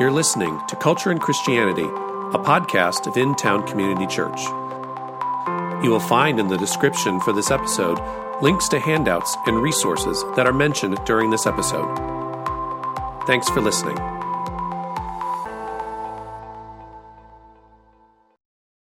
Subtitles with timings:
[0.00, 4.40] You're listening to Culture and Christianity, a podcast of In Town Community Church.
[5.84, 8.00] You will find in the description for this episode
[8.42, 11.94] links to handouts and resources that are mentioned during this episode.
[13.28, 13.96] Thanks for listening.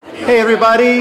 [0.05, 1.01] Hey, everybody.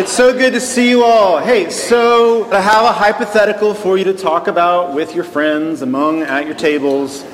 [0.00, 1.40] It's so good to see you all.
[1.40, 6.22] Hey, so I have a hypothetical for you to talk about with your friends among
[6.22, 7.24] at your tables.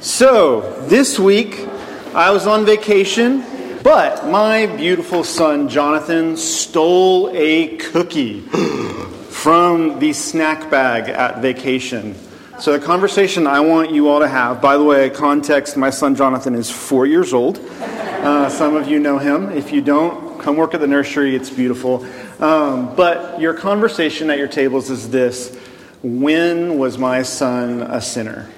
[0.00, 1.66] So, this week
[2.14, 3.44] I was on vacation,
[3.82, 8.40] but my beautiful son Jonathan stole a cookie
[9.30, 12.14] from the snack bag at vacation.
[12.60, 16.14] So, the conversation I want you all to have, by the way, context my son
[16.14, 17.58] Jonathan is four years old.
[17.58, 19.50] Uh, some of you know him.
[19.50, 22.06] If you don't, come work at the nursery, it's beautiful.
[22.38, 25.58] Um, but your conversation at your tables is this
[26.04, 28.48] When was my son a sinner?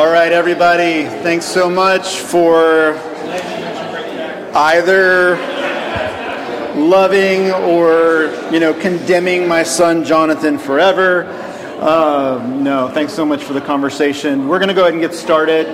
[0.00, 2.94] All right, everybody, thanks so much for
[4.54, 5.36] either
[6.74, 11.26] loving or you know condemning my son Jonathan forever.
[11.82, 14.48] Um, no, thanks so much for the conversation.
[14.48, 15.66] We're going to go ahead and get started.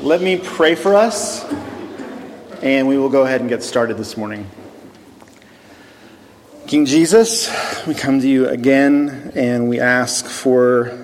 [0.00, 1.44] Let me pray for us,
[2.62, 4.48] and we will go ahead and get started this morning.
[6.68, 7.50] King Jesus,
[7.84, 10.99] we come to you again, and we ask for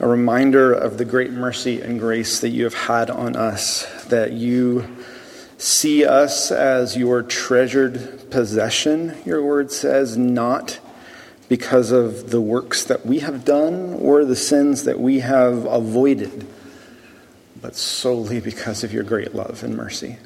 [0.00, 4.32] a reminder of the great mercy and grace that you have had on us, that
[4.32, 4.96] you
[5.58, 10.78] see us as your treasured possession, your word says, not
[11.48, 16.46] because of the works that we have done or the sins that we have avoided,
[17.60, 20.16] but solely because of your great love and mercy.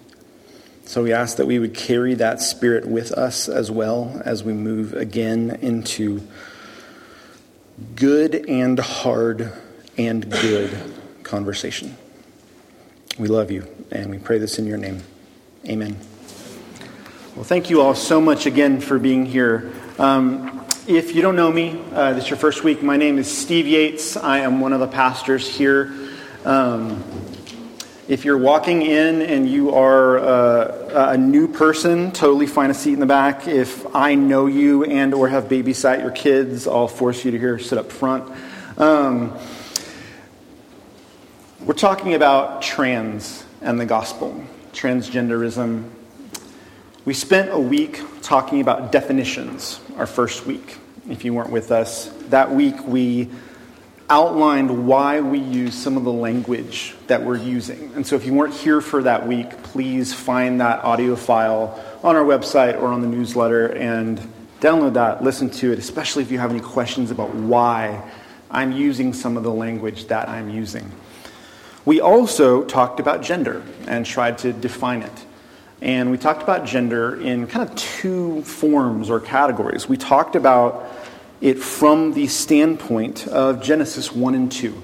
[0.84, 4.53] So we ask that we would carry that spirit with us as well as we
[4.53, 6.27] move again into
[7.94, 9.52] good and hard
[9.98, 10.70] and good
[11.23, 11.96] conversation.
[13.18, 15.02] We love you, and we pray this in your name.
[15.67, 15.96] Amen.
[17.34, 19.73] Well, thank you all so much again for being here.
[19.98, 22.83] Um, if you don't know me, uh, this is your first week.
[22.83, 24.17] My name is Steve Yates.
[24.17, 25.92] I am one of the pastors here.
[26.45, 27.05] Um,
[28.12, 32.92] if you're walking in and you are uh, a new person, totally find a seat
[32.92, 33.48] in the back.
[33.48, 37.58] If I know you and or have babysat your kids, I'll force you to here
[37.58, 38.30] sit up front.
[38.77, 39.34] Um,
[41.61, 45.89] we're talking about trans and the gospel, transgenderism.
[47.06, 50.77] We spent a week talking about definitions, our first week,
[51.08, 52.12] if you weren't with us.
[52.28, 53.30] That week we
[54.12, 57.90] outlined why we use some of the language that we're using.
[57.95, 62.14] And so if you weren't here for that week, please find that audio file on
[62.14, 64.18] our website or on the newsletter and
[64.61, 68.06] download that, listen to it, especially if you have any questions about why
[68.51, 70.92] I'm using some of the language that I'm using.
[71.86, 75.24] We also talked about gender and tried to define it.
[75.80, 79.89] And we talked about gender in kind of two forms or categories.
[79.89, 81.02] We talked about
[81.42, 84.80] it from the standpoint of Genesis 1 and 2.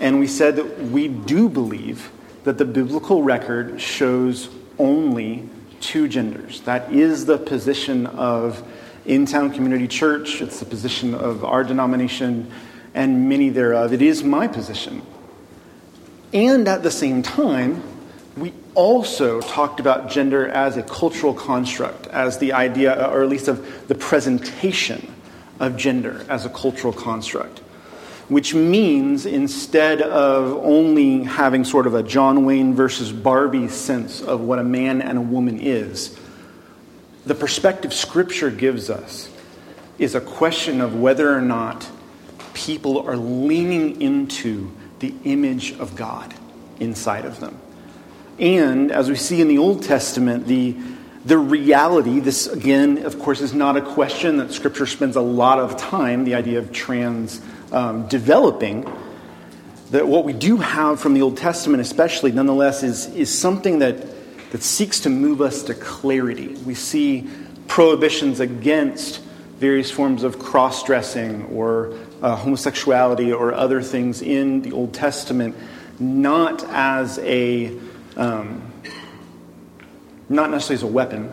[0.00, 2.10] And we said that we do believe
[2.44, 5.46] that the biblical record shows only
[5.80, 6.62] two genders.
[6.62, 8.66] That is the position of
[9.04, 12.50] In Town Community Church, it's the position of our denomination,
[12.94, 13.92] and many thereof.
[13.92, 15.02] It is my position.
[16.32, 17.82] And at the same time,
[18.38, 23.48] we also talked about gender as a cultural construct, as the idea, or at least
[23.48, 25.14] of the presentation
[25.60, 27.60] of gender as a cultural construct.
[28.28, 34.40] Which means instead of only having sort of a John Wayne versus Barbie sense of
[34.40, 36.18] what a man and a woman is,
[37.26, 39.28] the perspective Scripture gives us
[39.98, 41.88] is a question of whether or not
[42.54, 46.32] people are leaning into the image of God
[46.78, 47.58] inside of them.
[48.38, 50.74] And as we see in the Old Testament, the,
[51.24, 55.58] the reality, this again, of course, is not a question that Scripture spends a lot
[55.58, 57.40] of time, the idea of trans
[57.72, 58.90] um, developing.
[59.90, 63.96] That what we do have from the Old Testament, especially, nonetheless, is, is something that,
[64.52, 66.54] that seeks to move us to clarity.
[66.64, 67.28] We see
[67.66, 69.20] prohibitions against
[69.58, 71.92] various forms of cross dressing or
[72.22, 75.54] uh, homosexuality or other things in the Old Testament,
[75.98, 77.76] not as a,
[78.16, 78.69] um,
[80.30, 81.32] not necessarily as a weapon,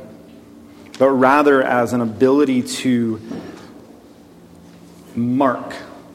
[0.99, 3.21] but rather as an ability to
[5.15, 5.73] mark,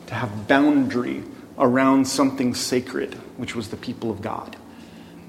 [0.09, 1.23] to have boundary
[1.59, 4.57] around something sacred, which was the people of God.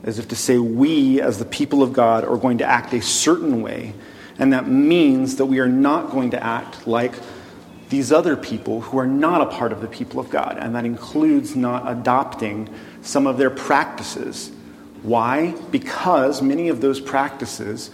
[0.03, 3.01] As if to say, we, as the people of God, are going to act a
[3.01, 3.93] certain way
[4.39, 7.13] And that means that we are not going to act like
[7.89, 10.57] these other people who are not a part of the people of God.
[10.59, 12.69] And that includes not adopting
[13.01, 14.51] some of their practices.
[15.03, 15.53] Why?
[15.69, 17.91] Because many of those practices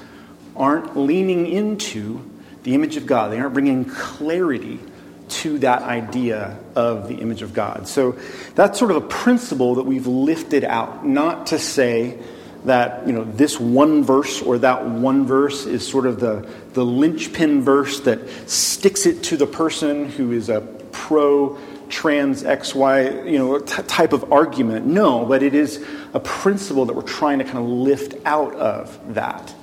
[0.56, 2.22] aren't leaning into
[2.64, 4.80] the image of God, they aren't bringing clarity
[5.30, 7.88] to that idea of the image of God.
[7.88, 8.18] So
[8.56, 12.18] that's sort of a principle that we've lifted out, not to say
[12.66, 16.84] that you know this one verse or that one verse is sort of the, the
[16.84, 21.58] linchpin verse that sticks it to the person who is a pro
[21.90, 24.86] trans xy you know t- type of argument.
[24.86, 29.16] No but it is a principle that we're trying to kind of lift out of
[29.16, 29.54] that.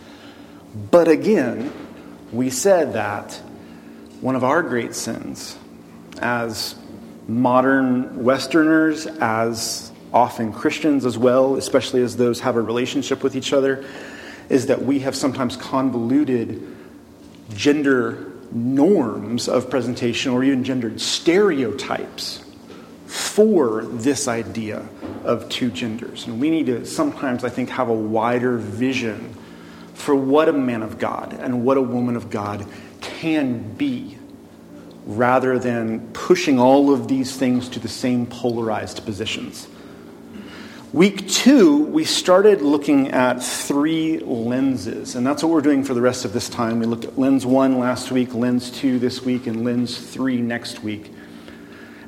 [0.90, 1.72] But again
[2.32, 3.34] we said that
[4.20, 5.56] one of our great sins
[6.20, 6.74] as
[7.28, 13.52] modern westerners as often Christians as well, especially as those have a relationship with each
[13.52, 13.84] other,
[14.48, 16.74] is that we have sometimes convoluted
[17.54, 22.44] gender norms of presentation or even gendered stereotypes
[23.06, 24.86] for this idea
[25.24, 26.26] of two genders.
[26.26, 29.34] And we need to sometimes, I think, have a wider vision
[29.94, 32.66] for what a man of God and what a woman of God
[33.00, 34.18] can be
[35.06, 39.68] rather than pushing all of these things to the same polarized positions.
[40.92, 46.00] Week two, we started looking at three lenses, and that's what we're doing for the
[46.00, 46.78] rest of this time.
[46.78, 50.84] We looked at lens one last week, lens two this week, and lens three next
[50.84, 51.10] week.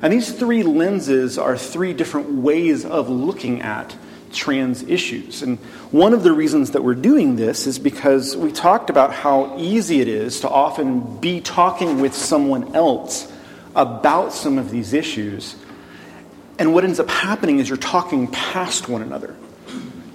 [0.01, 3.97] And these three lenses are three different ways of looking at
[4.31, 5.43] trans issues.
[5.43, 5.57] And
[5.91, 9.99] one of the reasons that we're doing this is because we talked about how easy
[9.99, 13.29] it is to often be talking with someone else
[13.75, 15.57] about some of these issues
[16.59, 19.35] and what ends up happening is you're talking past one another.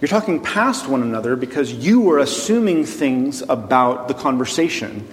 [0.00, 5.08] You're talking past one another because you are assuming things about the conversation.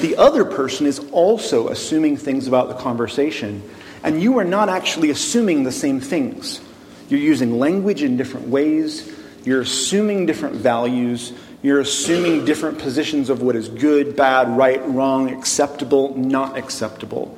[0.00, 3.62] The other person is also assuming things about the conversation,
[4.02, 6.62] and you are not actually assuming the same things.
[7.10, 9.12] You're using language in different ways,
[9.44, 15.30] you're assuming different values, you're assuming different positions of what is good, bad, right, wrong,
[15.30, 17.36] acceptable, not acceptable.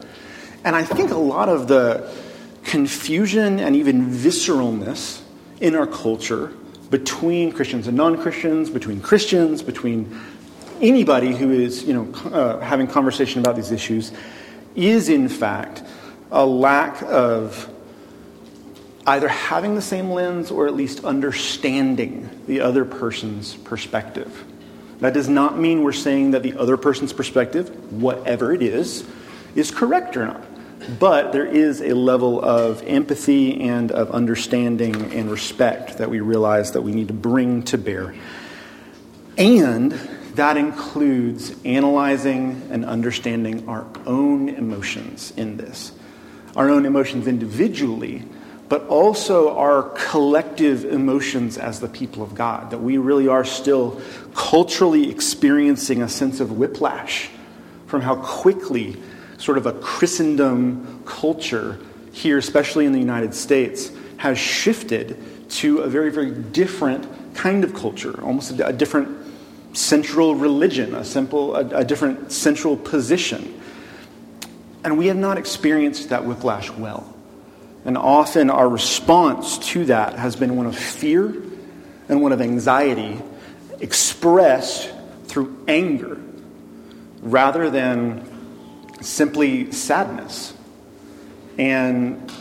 [0.64, 2.08] And I think a lot of the
[2.64, 5.20] confusion and even visceralness
[5.60, 6.52] in our culture
[6.90, 10.18] between Christians and non Christians, between Christians, between
[10.80, 14.12] anybody who is you know, uh, having conversation about these issues,
[14.74, 15.82] is in fact
[16.30, 17.70] a lack of
[19.06, 24.44] either having the same lens or at least understanding the other person's perspective.
[25.00, 29.06] That does not mean we're saying that the other person's perspective, whatever it is,
[29.54, 30.44] is correct or not.
[30.98, 36.72] But there is a level of empathy and of understanding and respect that we realize
[36.72, 38.14] that we need to bring to bear.
[39.38, 39.92] And
[40.34, 45.92] that includes analyzing and understanding our own emotions in this.
[46.56, 48.24] Our own emotions individually,
[48.68, 52.70] but also our collective emotions as the people of God.
[52.70, 54.00] That we really are still
[54.34, 57.30] culturally experiencing a sense of whiplash
[57.86, 58.96] from how quickly
[59.38, 61.78] sort of a Christendom culture
[62.12, 65.16] here, especially in the United States, has shifted
[65.50, 69.26] to a very, very different kind of culture, almost a, different
[69.76, 73.60] central religion, a, simple, a, a different central position.
[74.84, 77.12] And we have not experienced that whiplash well.
[77.84, 81.34] And often our response to that has been one of fear
[82.08, 83.20] and one of anxiety
[83.80, 84.90] expressed
[85.26, 86.18] through anger
[87.20, 88.33] rather than
[89.04, 90.54] simply sadness
[91.58, 92.32] and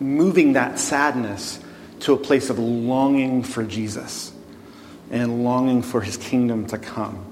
[0.00, 1.60] moving that sadness
[2.00, 4.32] to a place of longing for Jesus
[5.10, 7.24] and longing for his kingdom to come.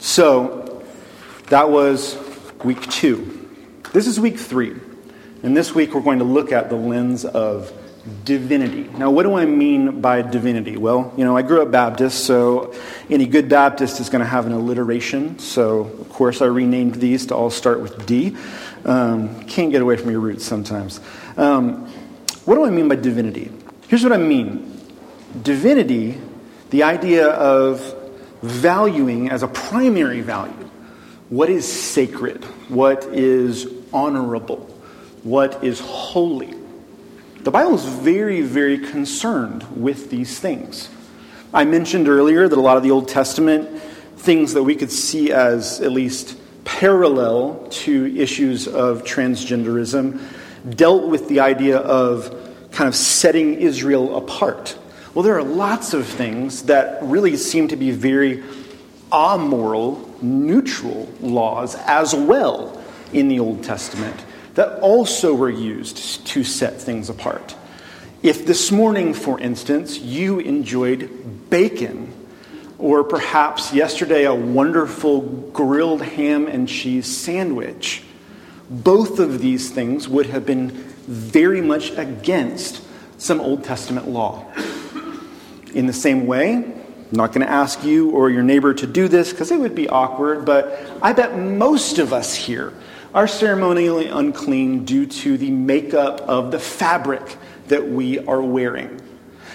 [0.00, 0.84] So
[1.48, 2.18] that was
[2.64, 3.48] week two.
[3.92, 4.74] This is week three.
[5.42, 7.72] And this week we're going to look at the lens of
[8.24, 8.88] divinity.
[8.96, 10.76] Now, what do I mean by divinity?
[10.76, 12.74] Well, you know, I grew up Baptist, so
[13.10, 15.38] any good Baptist is going to have an alliteration.
[15.38, 18.36] So, of course, I renamed these to all start with D.
[18.84, 21.00] Um, can't get away from your roots sometimes.
[21.36, 21.86] Um,
[22.44, 23.50] what do I mean by divinity?
[23.88, 24.72] Here's what I mean
[25.42, 26.20] divinity,
[26.70, 27.94] the idea of
[28.42, 30.52] valuing as a primary value
[31.28, 34.58] what is sacred, what is honorable,
[35.24, 36.54] what is holy
[37.46, 40.90] the Bible is very, very concerned with these things.
[41.54, 43.80] I mentioned earlier that a lot of the Old Testament
[44.16, 50.20] things that we could see as at least parallel to issues of transgenderism
[50.70, 52.34] dealt with the idea of
[52.72, 54.76] kind of setting Israel apart.
[55.14, 58.42] Well, there are lots of things that really seem to be very
[59.12, 64.25] amoral, neutral laws as well in the Old Testament
[64.56, 67.54] that also were used to set things apart.
[68.22, 72.12] If this morning, for instance, you enjoyed bacon,
[72.78, 78.02] or perhaps yesterday a wonderful grilled ham and cheese sandwich,
[78.68, 80.70] both of these things would have been
[81.06, 82.82] very much against
[83.18, 84.44] some Old Testament law.
[85.74, 86.74] In the same way, I'm
[87.12, 89.88] not going to ask you or your neighbor to do this because it would be
[89.88, 92.72] awkward, but I bet most of us here
[93.14, 97.36] are ceremonially unclean due to the makeup of the fabric
[97.68, 99.00] that we are wearing.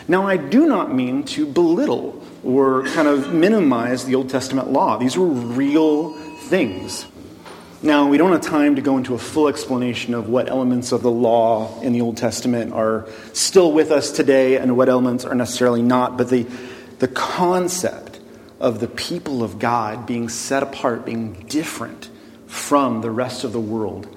[0.08, 4.98] Now, I do not mean to belittle or kind of minimize the Old Testament law.
[4.98, 6.13] These were real
[6.50, 7.05] things.
[7.84, 11.01] Now, we don't have time to go into a full explanation of what elements of
[11.01, 15.34] the law in the Old Testament are still with us today and what elements are
[15.34, 16.46] necessarily not, but the,
[17.00, 18.20] the concept
[18.60, 22.11] of the people of God being set apart, being different
[22.51, 24.13] from the rest of the world,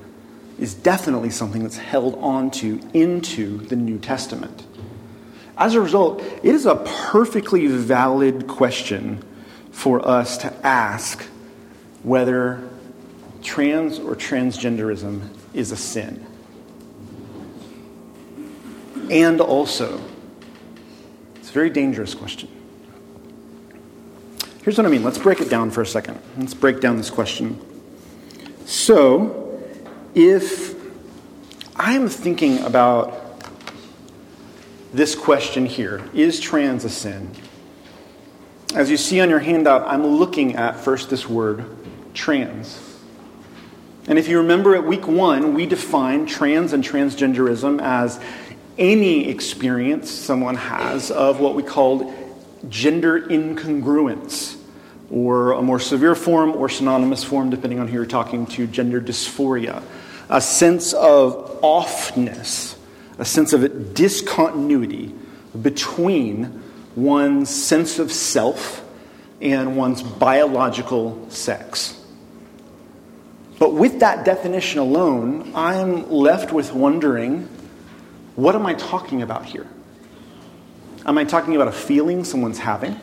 [0.59, 4.67] is definitely something that's held onto into the New Testament.
[5.57, 9.25] As a result, it is a perfectly valid question
[9.71, 11.23] for us to ask
[12.03, 12.69] whether
[13.41, 16.27] trans or transgenderism is a sin.
[19.13, 20.01] And also,
[21.37, 22.49] it's a very dangerous question.
[24.65, 25.05] Here's what I mean.
[25.05, 26.19] Let's break it down for a second.
[26.37, 27.61] Let's break down this question.
[28.65, 29.63] So,
[30.15, 30.75] if
[31.77, 33.21] I'm thinking about
[34.93, 37.31] this question here is trans a sin?
[38.75, 41.65] As you see on your handout, I'm looking at first this word,
[42.15, 42.81] trans.
[44.07, 48.19] And if you remember at week one, we defined trans and transgenderism as
[48.79, 52.13] any experience someone has of what we called
[52.69, 54.57] gender incongruence,
[55.11, 59.01] or a more severe form or synonymous form, depending on who you're talking to, gender
[59.01, 59.83] dysphoria.
[60.29, 62.77] A sense of offness,
[63.19, 65.15] a sense of discontinuity
[65.61, 66.63] between
[66.97, 68.85] one's sense of self
[69.41, 72.01] and one's biological sex.
[73.59, 77.49] But with that definition alone, I'm left with wondering
[78.37, 79.67] what am I talking about here?
[81.07, 82.99] Am I talking about a feeling someone's having?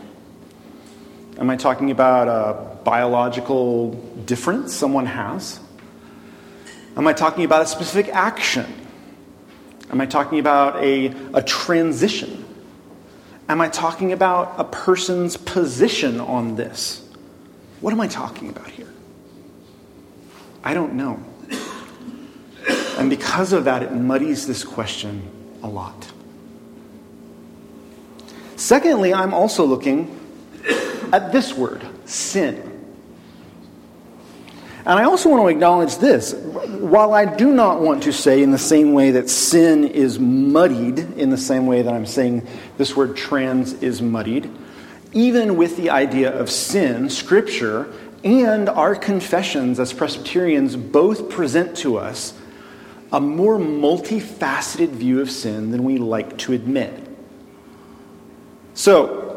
[1.41, 3.93] Am I talking about a biological
[4.27, 5.59] difference someone has?
[6.95, 8.71] Am I talking about a specific action?
[9.89, 12.45] Am I talking about a, a transition?
[13.49, 17.09] Am I talking about a person's position on this?
[17.79, 18.93] What am I talking about here?
[20.63, 21.23] I don't know.
[22.99, 25.27] And because of that, it muddies this question
[25.63, 26.11] a lot.
[28.57, 30.20] Secondly, I'm also looking
[31.13, 32.67] at this word, sin.
[34.79, 36.33] And I also want to acknowledge this.
[36.33, 40.97] While I do not want to say in the same way that sin is muddied,
[41.17, 44.49] in the same way that I'm saying this word trans is muddied,
[45.13, 51.97] even with the idea of sin, Scripture and our confessions as Presbyterians both present to
[51.97, 52.33] us
[53.11, 57.07] a more multifaceted view of sin than we like to admit.
[58.73, 59.30] So,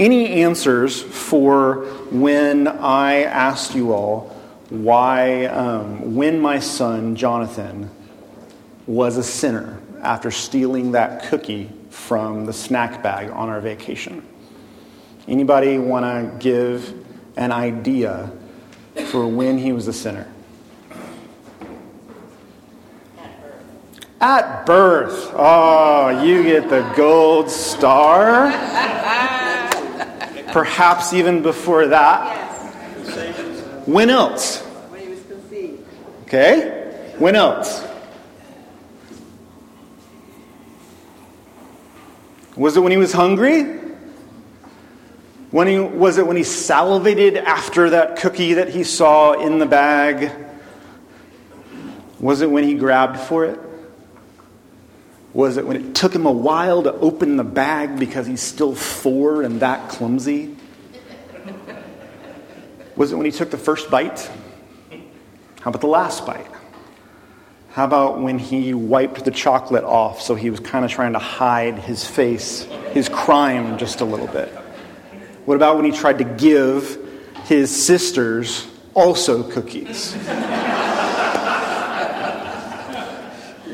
[0.00, 4.36] any answers for when I asked you all
[4.70, 7.90] why, um, when my son Jonathan
[8.86, 14.26] was a sinner after stealing that cookie from the snack bag on our vacation?
[15.28, 17.04] Anybody want to give
[17.36, 18.32] an idea
[19.06, 20.32] for when he was a sinner?
[24.20, 25.32] At birth.
[25.34, 28.52] Oh, you get the gold star.
[30.52, 32.48] Perhaps even before that.
[33.86, 34.60] When else?
[34.60, 35.84] When he was conceived.
[36.22, 37.14] Okay.
[37.18, 37.86] When else?
[42.56, 43.62] Was it when he was hungry?
[45.50, 49.66] When he, was it when he salivated after that cookie that he saw in the
[49.66, 50.30] bag?
[52.20, 53.58] Was it when he grabbed for it?
[55.32, 58.74] Was it when it took him a while to open the bag because he's still
[58.74, 60.56] four and that clumsy?
[62.96, 64.28] Was it when he took the first bite?
[65.60, 66.46] How about the last bite?
[67.70, 71.20] How about when he wiped the chocolate off so he was kind of trying to
[71.20, 74.48] hide his face, his crime, just a little bit?
[75.44, 76.98] What about when he tried to give
[77.44, 80.16] his sisters also cookies?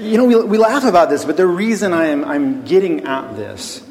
[0.06, 3.82] You know, we, we laugh about this, but the reason I'm, I'm getting at this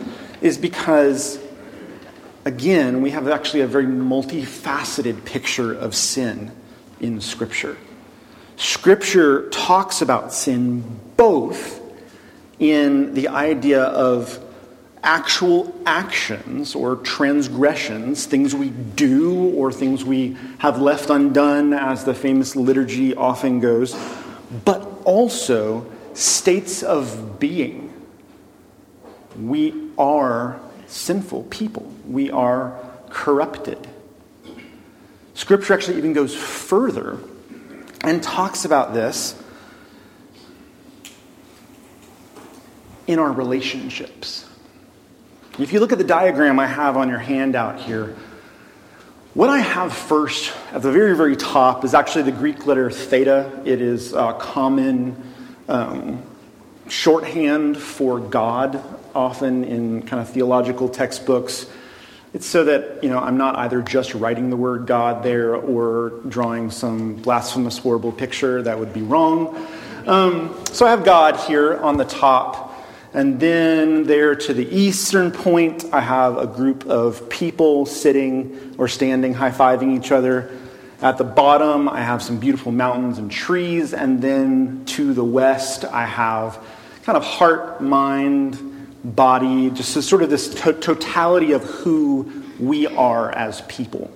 [0.41, 1.39] is because
[2.45, 6.51] again, we have actually a very multifaceted picture of sin
[6.99, 7.75] in Scripture.
[8.55, 11.81] Scripture talks about sin both
[12.59, 14.39] in the idea of
[15.03, 22.13] actual actions or transgressions, things we do or things we have left undone, as the
[22.13, 23.95] famous liturgy often goes,
[24.63, 27.93] but also states of being.
[29.39, 32.79] We are sinful people, we are
[33.09, 33.87] corrupted.
[35.33, 37.19] Scripture actually even goes further
[38.01, 39.35] and talks about this
[43.07, 44.47] in our relationships.
[45.59, 48.15] If you look at the diagram I have on your handout here,
[49.33, 53.61] what I have first at the very, very top is actually the Greek letter theta.
[53.65, 55.34] It is a common
[55.67, 56.23] um,
[56.87, 61.65] shorthand for God, often in kind of theological textbooks.
[62.33, 66.09] It's so that, you know, I'm not either just writing the word God there or
[66.27, 68.61] drawing some blasphemous, horrible picture.
[68.61, 69.67] That would be wrong.
[70.05, 72.73] Um, so I have God here on the top.
[73.13, 78.89] And then there to the eastern point, I have a group of people sitting or
[78.89, 80.51] standing, high fiving each other.
[81.01, 83.93] At the bottom, I have some beautiful mountains and trees.
[83.93, 86.59] And then to the west, I have
[87.03, 88.57] kind of heart, mind,
[89.03, 94.11] body, just sort of this to- totality of who we are as people.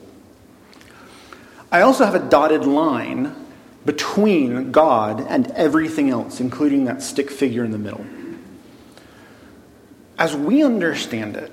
[1.71, 3.35] I also have a dotted line
[3.85, 8.05] between God and everything else, including that stick figure in the middle.
[10.17, 11.51] As we understand it,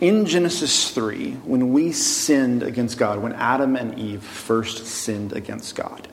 [0.00, 5.74] in Genesis 3, when we sinned against God, when Adam and Eve first sinned against
[5.74, 6.08] God,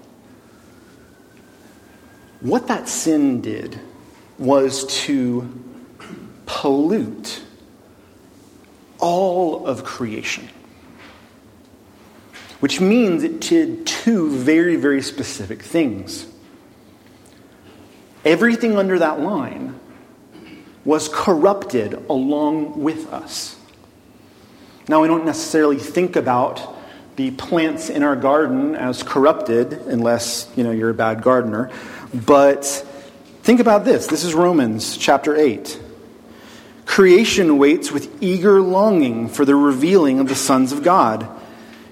[2.42, 3.80] what that sin did
[4.38, 5.64] was to
[6.46, 7.42] pollute
[9.00, 10.50] all of creation.
[12.60, 16.28] Which means it did two very, very specific things.
[18.26, 19.80] Everything under that line
[20.84, 23.58] was corrupted along with us.
[24.90, 26.76] Now, we don't necessarily think about
[27.18, 31.70] the plants in our garden as corrupted, unless you know you're a bad gardener.
[32.14, 32.64] But
[33.44, 34.08] think about this.
[34.08, 35.78] This is Romans chapter 8.
[36.86, 41.28] Creation waits with eager longing for the revealing of the sons of God.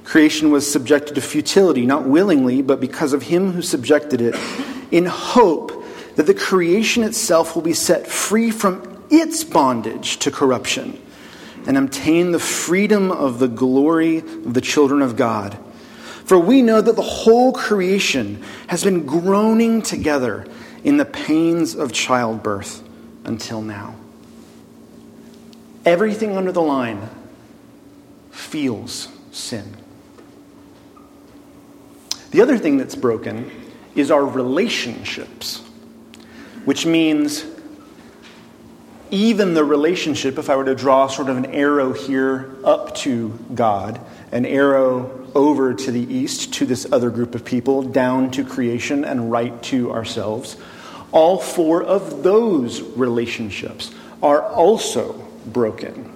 [0.06, 4.36] Creation was subjected to futility, not willingly, but because of him who subjected it,
[4.92, 5.84] in hope
[6.16, 11.02] that the creation itself will be set free from its bondage to corruption
[11.68, 15.58] and obtain the freedom of the glory of the children of God.
[16.26, 20.48] For we know that the whole creation has been groaning together
[20.84, 22.84] in the pains of childbirth
[23.24, 23.96] until now.
[25.86, 27.10] Everything under the line
[28.32, 29.76] feels sin.
[32.32, 33.52] The other thing that's broken
[33.96, 35.64] is our relationships,
[36.66, 37.46] which means
[39.12, 43.30] even the relationship, if I were to draw sort of an arrow here up to
[43.54, 44.00] God,
[44.32, 49.06] an arrow over to the east to this other group of people, down to creation,
[49.06, 50.58] and right to ourselves,
[51.12, 55.14] all four of those relationships are also
[55.46, 56.12] broken.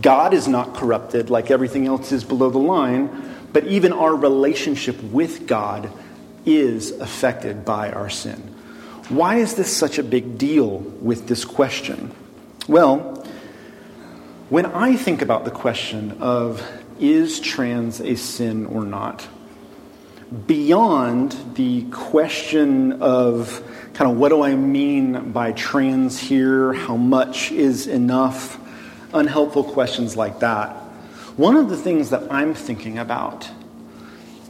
[0.00, 5.02] God is not corrupted like everything else is below the line, but even our relationship
[5.02, 5.90] with God
[6.44, 8.51] is affected by our sin.
[9.08, 12.12] Why is this such a big deal with this question?
[12.68, 13.26] Well,
[14.48, 16.66] when I think about the question of
[17.00, 19.26] is trans a sin or not,
[20.46, 23.62] beyond the question of
[23.92, 26.72] kind of what do I mean by trans here?
[26.72, 28.58] How much is enough?
[29.12, 30.70] Unhelpful questions like that.
[31.36, 33.50] One of the things that I'm thinking about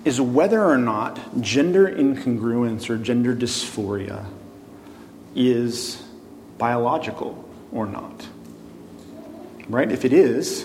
[0.04, 4.26] is whether or not gender incongruence or gender dysphoria
[5.34, 6.02] is
[6.58, 8.26] biological or not.
[9.68, 9.90] Right?
[9.90, 10.64] If it is,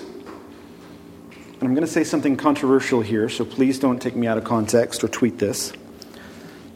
[1.59, 4.43] and I'm going to say something controversial here, so please don't take me out of
[4.43, 5.73] context or tweet this.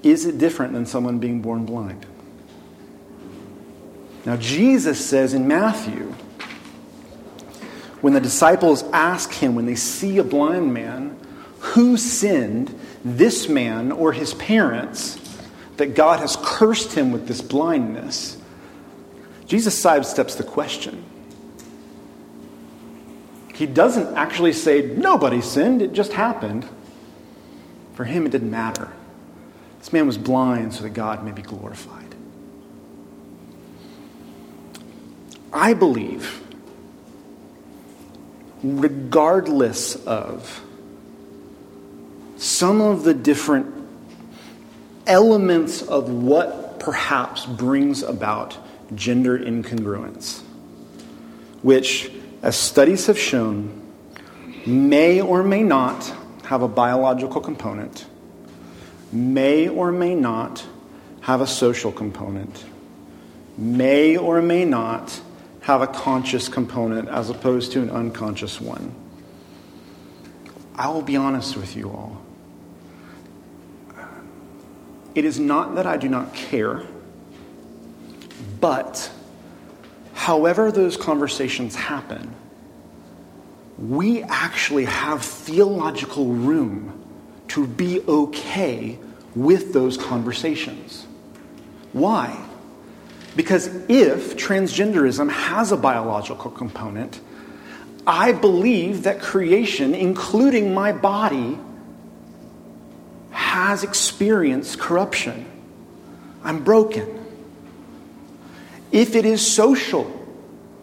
[0.02, 2.08] Is it different than someone being born blind?
[4.26, 6.16] Now, Jesus says in Matthew,
[8.02, 11.20] when the disciples ask him, when they see a blind man,
[11.60, 12.76] who sinned,
[13.06, 15.21] this man or his parents,
[15.82, 18.38] that God has cursed him with this blindness?
[19.48, 21.04] Jesus sidesteps the question.
[23.56, 26.68] He doesn't actually say, nobody sinned, it just happened.
[27.96, 28.90] For him, it didn't matter.
[29.80, 32.14] This man was blind so that God may be glorified.
[35.52, 36.44] I believe
[38.64, 40.64] regardless of
[42.38, 43.81] some of the different
[45.08, 48.58] elements of what perhaps brings about
[48.96, 50.42] gender incongruence,
[51.62, 52.12] which,
[52.42, 53.82] as studies have shown,
[54.66, 56.14] may or may not
[56.46, 58.06] have a biological component,
[59.12, 60.66] may or may not
[61.22, 62.66] have a social component,
[63.58, 65.22] may or may not
[65.62, 68.94] have a conscious component as opposed to an unconscious one.
[70.76, 72.21] I will be honest with you all.
[75.14, 76.84] It is not that I do not care,
[78.60, 79.12] but
[80.14, 82.34] however those conversations happen,
[83.78, 86.98] we actually have theological room
[87.50, 88.98] to be okay
[89.36, 91.06] with those conversations.
[91.92, 92.38] Why?
[93.36, 97.20] Because if transgenderism has a biological component,
[98.06, 101.58] I believe that creation, including my body,
[103.68, 105.46] has experienced corruption.
[106.44, 107.08] I'm broken.
[108.92, 110.12] If it is social,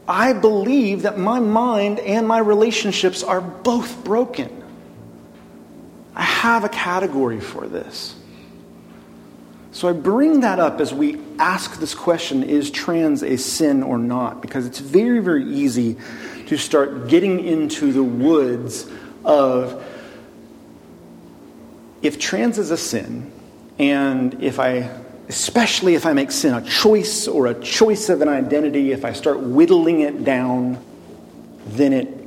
[0.06, 4.62] I believe that my mind and my relationships are both broken.
[6.14, 8.14] I have a category for this.
[9.72, 13.98] So I bring that up as we ask this question is trans a sin or
[13.98, 14.40] not?
[14.40, 15.96] Because it's very, very easy
[16.46, 18.88] to start getting into the woods
[19.24, 19.84] of
[22.02, 23.32] if trans is a sin,
[23.78, 24.90] and if I,
[25.28, 29.12] especially if I make sin a choice or a choice of an identity, if I
[29.12, 30.84] start whittling it down,
[31.66, 32.18] then it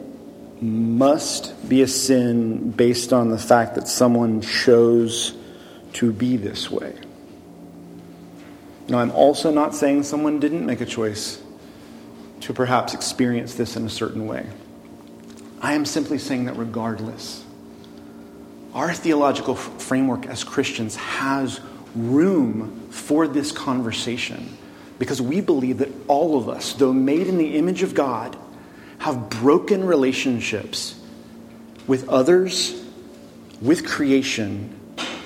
[0.62, 5.36] must be a sin based on the fact that someone chose
[5.94, 6.96] to be this way.
[8.88, 11.42] Now, I'm also not saying someone didn't make a choice
[12.42, 14.48] to perhaps experience this in a certain way.
[15.62, 17.44] I am simply saying that regardless,
[18.74, 21.60] our theological framework as Christians has
[21.96, 24.58] room for this conversation
[25.00, 28.38] because we believe that all of us, though made in the image of God,
[29.00, 31.00] have broken relationships
[31.88, 32.86] with others,
[33.62, 34.78] with creation,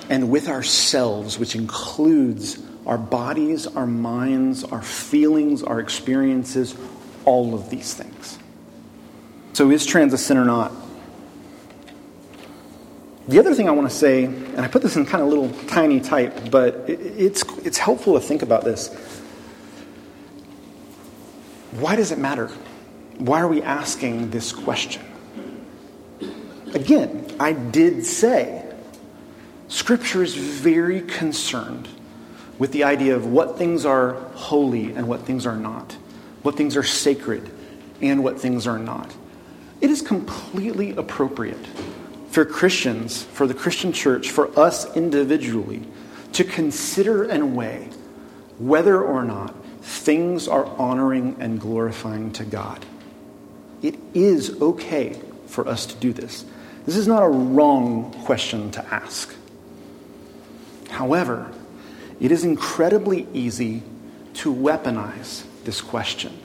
[0.08, 6.74] and with ourselves, which includes our bodies, our minds, our feelings, our experiences,
[7.24, 8.38] all of these things.
[9.52, 10.72] So, is trans a sin or not?
[13.28, 15.50] The other thing I want to say, and I put this in kind of little
[15.66, 18.94] tiny type, but it's, it's helpful to think about this.
[21.72, 22.48] Why does it matter?
[23.18, 25.02] Why are we asking this question?
[26.72, 28.62] Again, I did say
[29.68, 31.88] Scripture is very concerned
[32.58, 35.96] with the idea of what things are holy and what things are not,
[36.42, 37.50] what things are sacred
[38.00, 39.12] and what things are not.
[39.80, 41.66] It is completely appropriate
[42.36, 45.82] for Christians, for the Christian church, for us individually,
[46.32, 47.88] to consider and weigh
[48.58, 52.84] whether or not things are honoring and glorifying to God.
[53.80, 56.44] It is okay for us to do this.
[56.84, 59.34] This is not a wrong question to ask.
[60.90, 61.50] However,
[62.20, 63.82] it is incredibly easy
[64.34, 66.38] to weaponize this question.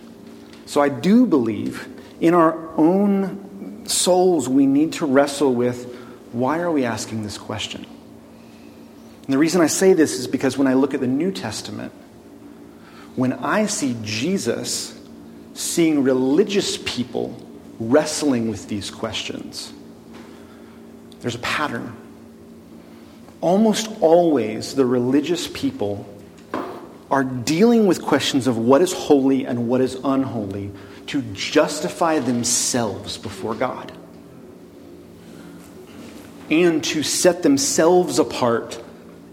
[0.65, 1.85] So I do believe
[2.21, 3.50] in our own
[3.91, 5.95] souls we need to wrestle with
[6.31, 7.85] why are we asking this question?
[9.23, 11.91] And the reason I say this is because when I look at the New Testament,
[13.15, 14.97] when I see Jesus
[15.53, 17.37] seeing religious people
[17.79, 19.73] wrestling with these questions,
[21.19, 21.95] there's a pattern
[23.41, 26.07] almost always the religious people
[27.09, 30.71] are dealing with questions of what is holy and what is unholy
[31.11, 33.91] to justify themselves before God
[36.49, 38.81] and to set themselves apart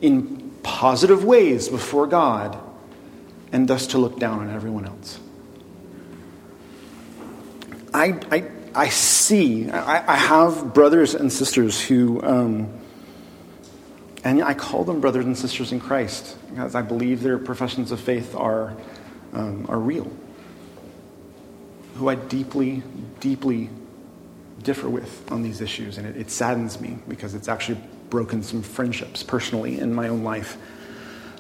[0.01, 2.59] in positive ways before God
[3.53, 5.21] and thus to look down on everyone else.
[7.95, 12.21] I, I, I see, I, I have brothers and sisters who.
[12.25, 12.73] Um,
[14.25, 18.01] and I call them brothers and sisters in Christ because I believe their professions of
[18.01, 18.77] faith are,
[19.33, 20.11] um, are real.
[21.99, 22.83] Who I deeply,
[23.21, 23.71] deeply
[24.63, 25.99] differ with on these issues.
[25.99, 27.81] And it, it saddens me because it's actually
[28.11, 30.57] broken some friendships personally in my own life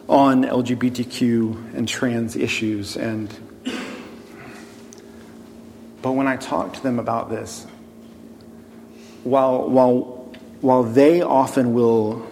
[0.08, 2.96] on LGBTQ and trans issues.
[2.96, 3.34] And
[6.00, 7.66] but when I talk to them about this,
[9.24, 12.26] while while while they often will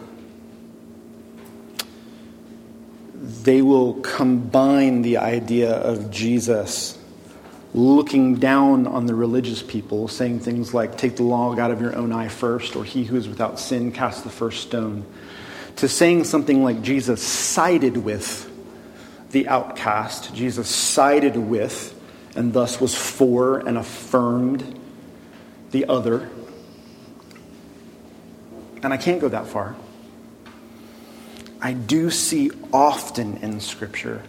[3.15, 6.96] they will combine the idea of Jesus
[7.77, 11.95] looking down on the religious people, saying things like, Take the log out of your
[11.95, 15.05] own eye first, or He who is without sin cast the first stone,
[15.77, 18.51] to saying something like Jesus sided with
[19.31, 21.93] the outcast, Jesus sided with
[22.35, 24.79] and thus was for and affirmed
[25.71, 26.29] the other.
[28.83, 29.75] And I can't go that far.
[31.61, 34.23] I do see often in Scripture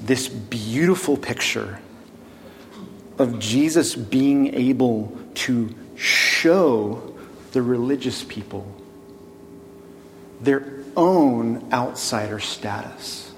[0.00, 1.78] this beautiful picture
[3.18, 7.14] of Jesus being able to show
[7.52, 8.66] the religious people
[10.40, 10.64] their
[10.96, 13.32] own outsider status.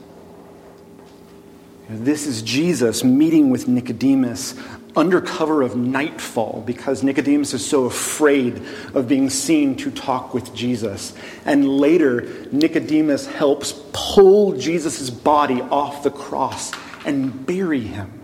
[1.88, 4.54] This is Jesus meeting with Nicodemus
[4.96, 8.60] under cover of nightfall because Nicodemus is so afraid
[8.94, 11.14] of being seen to talk with Jesus.
[11.44, 16.72] And later, Nicodemus helps pull Jesus' body off the cross
[17.04, 18.15] and bury him.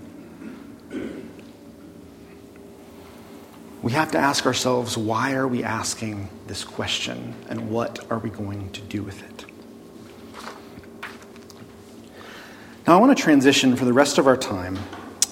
[3.82, 8.30] We have to ask ourselves why are we asking this question and what are we
[8.30, 9.44] going to do with it?
[12.86, 14.78] Now, I want to transition for the rest of our time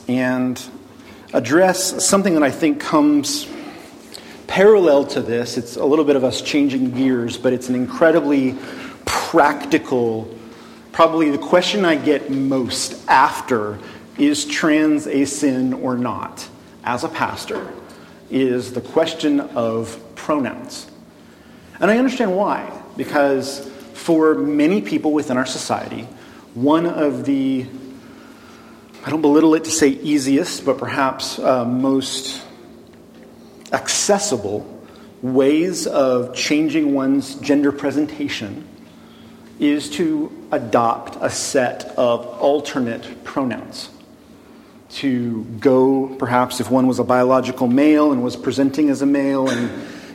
[0.09, 0.61] and
[1.33, 3.47] address something that I think comes
[4.49, 5.57] parallel to this.
[5.57, 8.57] It's a little bit of us changing gears, but it's an incredibly
[9.05, 10.29] practical,
[10.91, 13.79] probably the question I get most after
[14.19, 16.49] is trans a sin or not
[16.83, 17.73] as a pastor
[18.31, 20.91] is the question of pronouns.
[21.81, 26.07] And I understand why, because for many people within our society,
[26.55, 27.67] one of the,
[29.05, 32.43] I don't belittle it to say easiest, but perhaps uh, most
[33.73, 34.67] accessible
[35.23, 38.67] ways of changing one's gender presentation
[39.59, 43.91] is to adopt a set of alternate pronouns.
[44.95, 49.49] To go, perhaps, if one was a biological male and was presenting as a male
[49.49, 49.71] and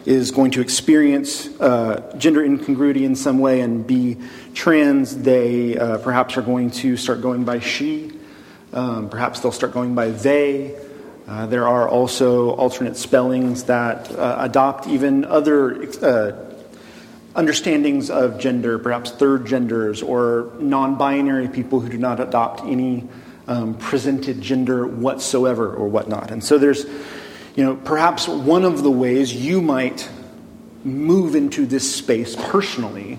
[0.05, 4.17] is going to experience uh, gender incongruity in some way and be
[4.53, 8.11] trans, they uh, perhaps are going to start going by she.
[8.73, 10.75] Um, perhaps they'll start going by they.
[11.27, 16.33] Uh, there are also alternate spellings that uh, adopt even other uh,
[17.35, 23.07] understandings of gender, perhaps third genders or non binary people who do not adopt any
[23.47, 26.31] um, presented gender whatsoever or whatnot.
[26.31, 26.85] And so there's
[27.55, 30.09] you know, perhaps one of the ways you might
[30.83, 33.17] move into this space personally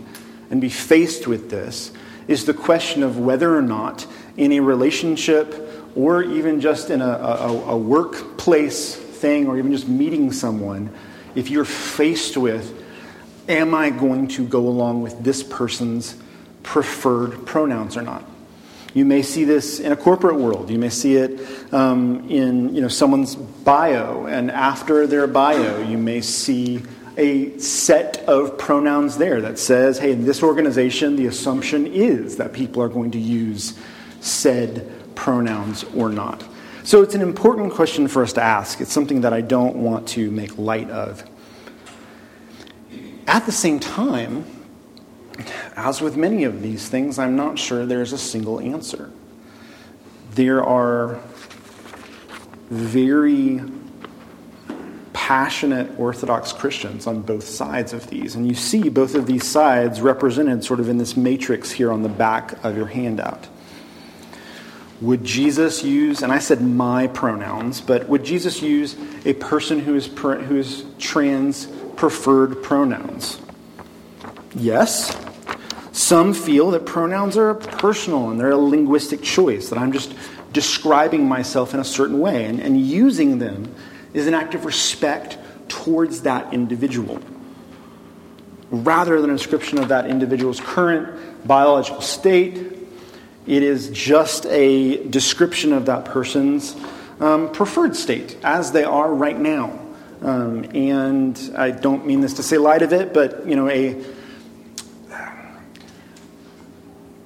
[0.50, 1.90] and be faced with this
[2.28, 5.62] is the question of whether or not in a relationship
[5.94, 10.90] or even just in a, a, a workplace thing or even just meeting someone,
[11.34, 12.84] if you're faced with,
[13.48, 16.14] am I going to go along with this person's
[16.62, 18.22] preferred pronouns or not?
[18.96, 20.70] You may see this in a corporate world.
[20.70, 21.38] You may see it
[21.70, 26.82] um, in you know, someone's bio, and after their bio, you may see
[27.18, 32.54] a set of pronouns there that says, hey, in this organization, the assumption is that
[32.54, 33.78] people are going to use
[34.20, 36.42] said pronouns or not.
[36.82, 38.80] So it's an important question for us to ask.
[38.80, 41.22] It's something that I don't want to make light of.
[43.26, 44.55] At the same time,
[45.76, 49.10] as with many of these things, I'm not sure there's a single answer.
[50.32, 51.20] There are
[52.70, 53.60] very
[55.12, 58.36] passionate Orthodox Christians on both sides of these.
[58.36, 62.02] And you see both of these sides represented sort of in this matrix here on
[62.02, 63.48] the back of your handout.
[65.00, 69.94] Would Jesus use, and I said my pronouns, but would Jesus use a person who
[69.96, 73.40] is, who is trans preferred pronouns?
[74.56, 75.14] Yes.
[75.92, 80.14] Some feel that pronouns are personal and they're a linguistic choice, that I'm just
[80.52, 82.46] describing myself in a certain way.
[82.46, 83.74] And, and using them
[84.14, 85.36] is an act of respect
[85.68, 87.20] towards that individual.
[88.70, 92.72] Rather than a description of that individual's current biological state,
[93.46, 96.74] it is just a description of that person's
[97.20, 99.78] um, preferred state as they are right now.
[100.22, 104.02] Um, and I don't mean this to say light of it, but you know, a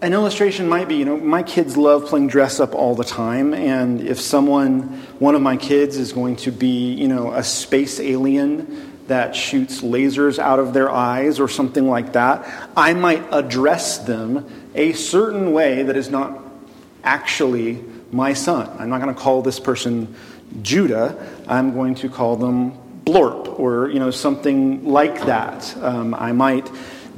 [0.03, 3.53] an illustration might be you know my kids love playing dress up all the time
[3.53, 4.83] and if someone
[5.19, 9.83] one of my kids is going to be you know a space alien that shoots
[9.83, 15.53] lasers out of their eyes or something like that i might address them a certain
[15.53, 16.41] way that is not
[17.05, 17.83] actually
[18.13, 18.69] my son.
[18.79, 20.15] I'm not going to call this person
[20.63, 21.29] judah.
[21.47, 22.73] I'm going to call them
[23.05, 25.77] blorp or you know something like that.
[25.79, 26.71] Um, i might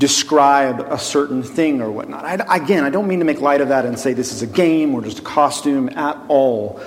[0.03, 2.25] describe a certain thing or whatnot.
[2.25, 4.49] I, again, I don't mean to make light of that and say this is a
[4.49, 6.81] game or just a costume at all.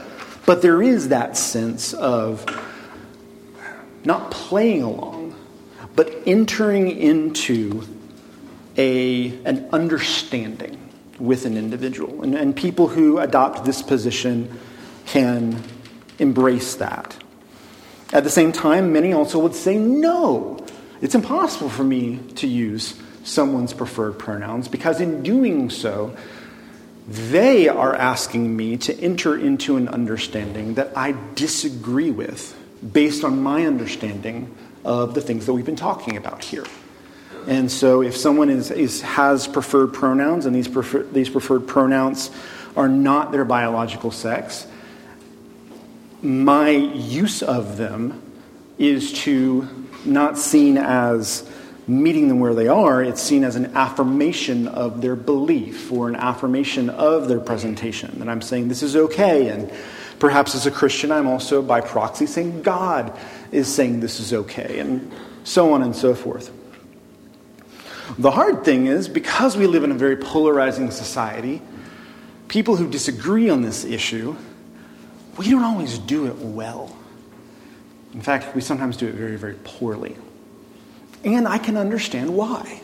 [0.45, 2.45] But there is that sense of
[4.03, 5.33] not playing along,
[5.95, 7.87] but entering into
[8.75, 10.77] a, an understanding
[11.17, 12.21] with an individual.
[12.21, 14.59] And, and people who adopt this position
[15.05, 15.63] can
[16.19, 17.15] embrace that.
[18.11, 20.59] At the same time, many also would say, no,
[21.01, 26.15] it's impossible for me to use someone's preferred pronouns because in doing so,
[27.07, 32.57] they are asking me to enter into an understanding that I disagree with
[32.93, 36.65] based on my understanding of the things that we've been talking about here.
[37.47, 42.31] And so, if someone is, is, has preferred pronouns and these, prefer, these preferred pronouns
[42.75, 44.65] are not their biological sex,
[46.23, 48.21] my use of them
[48.79, 49.67] is to
[50.05, 51.47] not seen as
[51.87, 56.15] meeting them where they are, it's seen as an affirmation of their belief or an
[56.15, 58.19] affirmation of their presentation.
[58.19, 59.49] That I'm saying this is okay.
[59.49, 59.71] And
[60.19, 63.17] perhaps as a Christian, I'm also by proxy saying God
[63.51, 65.11] is saying this is okay, and
[65.43, 66.51] so on and so forth.
[68.17, 71.61] The hard thing is, because we live in a very polarizing society,
[72.47, 74.35] people who disagree on this issue,
[75.37, 76.95] we don't always do it well.
[78.13, 80.15] In fact, we sometimes do it very, very poorly.
[81.25, 82.81] And I can understand why.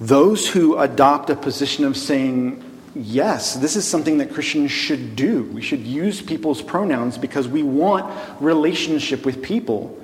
[0.00, 5.42] Those who adopt a position of saying, yes, this is something that Christians should do.
[5.44, 9.96] We should use people's pronouns because we want relationship with people.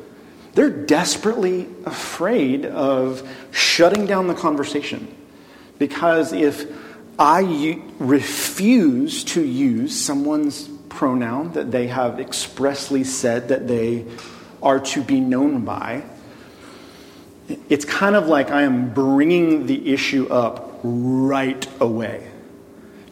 [0.52, 5.12] They're desperately afraid of shutting down the conversation.
[5.78, 6.66] Because if
[7.18, 14.04] I refuse to use someone's pronoun that they have expressly said that they
[14.62, 16.04] are to be known by,
[17.68, 22.30] it's kind of like I am bringing the issue up right away.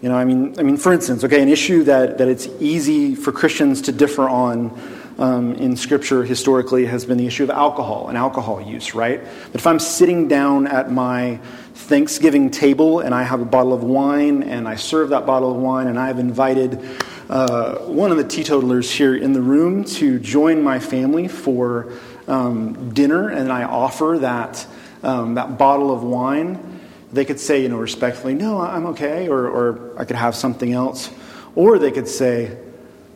[0.00, 3.14] You know, I mean, I mean, for instance, okay, an issue that, that it's easy
[3.14, 4.76] for Christians to differ on
[5.18, 9.22] um, in Scripture historically has been the issue of alcohol and alcohol use, right?
[9.22, 11.36] But if I'm sitting down at my
[11.74, 15.58] Thanksgiving table and I have a bottle of wine and I serve that bottle of
[15.58, 16.84] wine and I've invited
[17.28, 21.92] uh, one of the teetotalers here in the room to join my family for
[22.28, 24.66] um, dinner and I offer that,
[25.02, 26.80] um, that bottle of wine,
[27.12, 30.72] they could say, you know, respectfully, no, I'm okay, or, or I could have something
[30.72, 31.10] else.
[31.54, 32.56] Or they could say,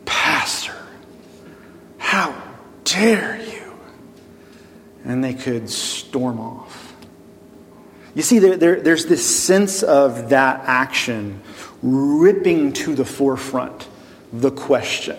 [0.05, 0.75] Pastor,
[1.97, 2.35] how
[2.83, 3.73] dare you?
[5.03, 6.95] And they could storm off.
[8.13, 11.41] You see, there, there, there's this sense of that action
[11.81, 13.87] ripping to the forefront
[14.33, 15.17] the question.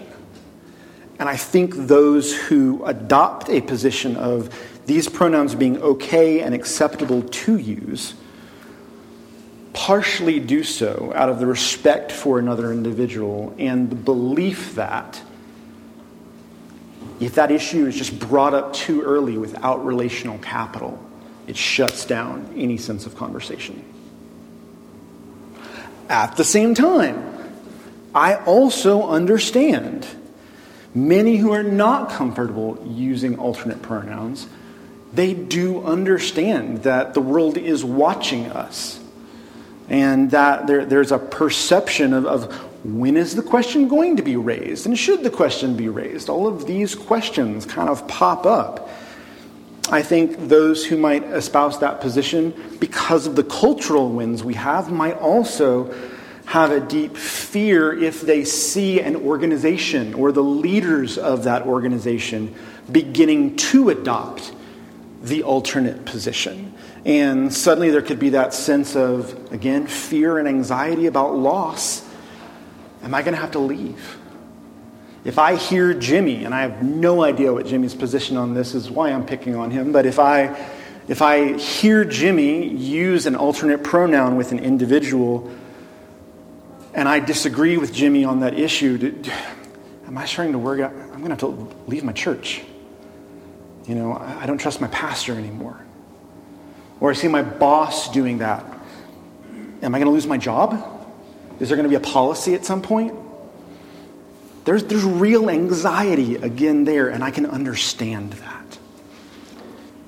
[1.18, 4.54] And I think those who adopt a position of
[4.86, 8.14] these pronouns being okay and acceptable to use
[9.72, 15.22] partially do so out of the respect for another individual and the belief that
[17.20, 20.98] if that issue is just brought up too early without relational capital,
[21.46, 23.84] it shuts down any sense of conversation.
[26.08, 27.24] At the same time,
[28.14, 30.06] I also understand
[31.06, 34.46] many who are not comfortable using alternate pronouns.
[35.12, 39.00] They do understand that the world is watching us
[39.88, 44.36] and that there, there's a perception of, of when is the question going to be
[44.36, 46.28] raised and should the question be raised?
[46.28, 48.90] All of these questions kind of pop up.
[49.90, 54.92] I think those who might espouse that position, because of the cultural winds we have,
[54.92, 55.94] might also
[56.48, 62.54] have a deep fear if they see an organization or the leaders of that organization
[62.90, 64.50] beginning to adopt
[65.22, 66.72] the alternate position.
[67.04, 72.02] And suddenly there could be that sense of, again, fear and anxiety about loss.
[73.02, 74.16] Am I going to have to leave?
[75.26, 78.90] If I hear Jimmy, and I have no idea what Jimmy's position on this is,
[78.90, 80.58] why I'm picking on him, but if I,
[81.08, 85.52] if I hear Jimmy use an alternate pronoun with an individual,
[86.98, 89.22] and I disagree with Jimmy on that issue,
[90.08, 90.82] am I starting to worry?
[90.82, 92.60] I'm going to have to leave my church.
[93.86, 95.78] You know, I don't trust my pastor anymore.
[96.98, 98.64] Or I see my boss doing that.
[99.80, 100.72] Am I going to lose my job?
[101.60, 103.14] Is there going to be a policy at some point?
[104.64, 108.78] There's, there's real anxiety again there, and I can understand that.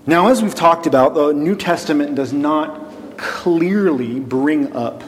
[0.08, 5.04] Now, as we've talked about, the New Testament does not clearly bring up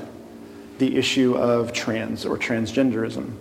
[0.79, 3.33] the issue of trans or transgenderism.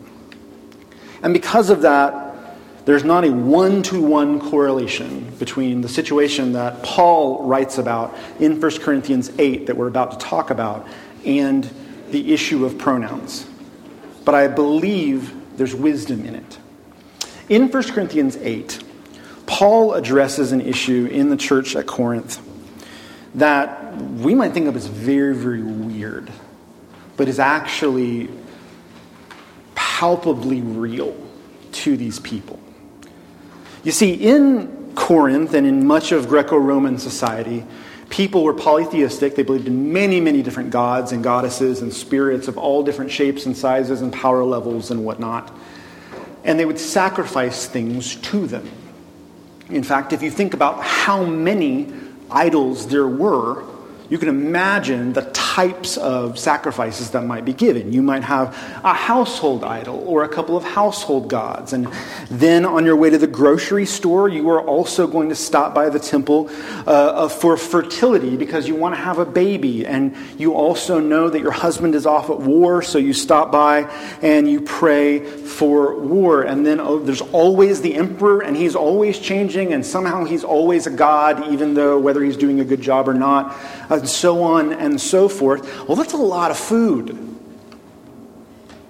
[1.24, 2.32] And because of that,
[2.86, 8.60] there's not a one to one correlation between the situation that Paul writes about in
[8.60, 10.88] 1 Corinthians 8 that we're about to talk about
[11.24, 11.70] and
[12.10, 13.48] the issue of pronouns.
[14.26, 16.58] But I believe there's wisdom in it.
[17.50, 18.84] In 1 Corinthians 8,
[19.46, 22.42] Paul addresses an issue in the church at Corinth
[23.36, 26.32] that we might think of as very, very weird,
[27.22, 28.28] but is actually
[29.76, 31.16] palpably real
[31.72, 32.60] to these people.
[33.84, 37.64] You see, in Corinth and in much of Greco Roman society,
[38.10, 39.36] people were polytheistic.
[39.36, 43.46] They believed in many, many different gods and goddesses and spirits of all different shapes
[43.46, 45.56] and sizes and power levels and whatnot.
[46.44, 48.68] And they would sacrifice things to them.
[49.70, 51.94] In fact, if you think about how many
[52.32, 53.64] idols there were,
[54.12, 57.94] you can imagine the types of sacrifices that might be given.
[57.94, 58.50] You might have
[58.84, 61.72] a household idol or a couple of household gods.
[61.72, 61.88] And
[62.30, 65.88] then on your way to the grocery store, you are also going to stop by
[65.88, 66.50] the temple
[66.86, 69.86] uh, for fertility because you want to have a baby.
[69.86, 73.84] And you also know that your husband is off at war, so you stop by
[74.22, 76.42] and you pray for war.
[76.42, 80.86] And then oh, there's always the emperor, and he's always changing, and somehow he's always
[80.86, 83.56] a god, even though whether he's doing a good job or not.
[83.90, 85.88] Uh, and so on and so forth.
[85.88, 87.18] Well, that's a lot of food.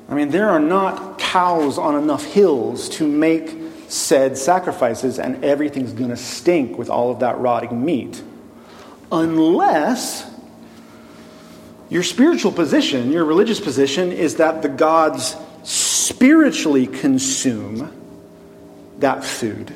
[0.10, 3.56] I mean, there are not cows on enough hills to make
[3.88, 8.22] said sacrifices, and everything's going to stink with all of that rotting meat.
[9.12, 10.30] Unless
[11.90, 17.92] your spiritual position, your religious position, is that the gods spiritually consume
[19.00, 19.74] that food.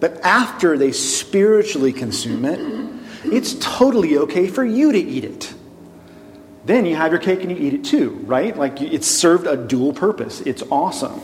[0.00, 5.54] But after they spiritually consume it, it's totally okay for you to eat it.
[6.64, 8.56] Then you have your cake and you eat it too, right?
[8.56, 10.40] Like it's served a dual purpose.
[10.42, 11.20] It's awesome.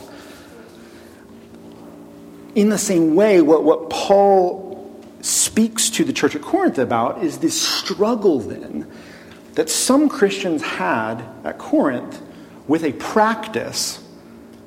[2.55, 4.65] In the same way, what, what Paul
[5.21, 8.89] speaks to the church at Corinth about is this struggle then
[9.53, 12.21] that some Christians had at Corinth
[12.67, 14.03] with a practice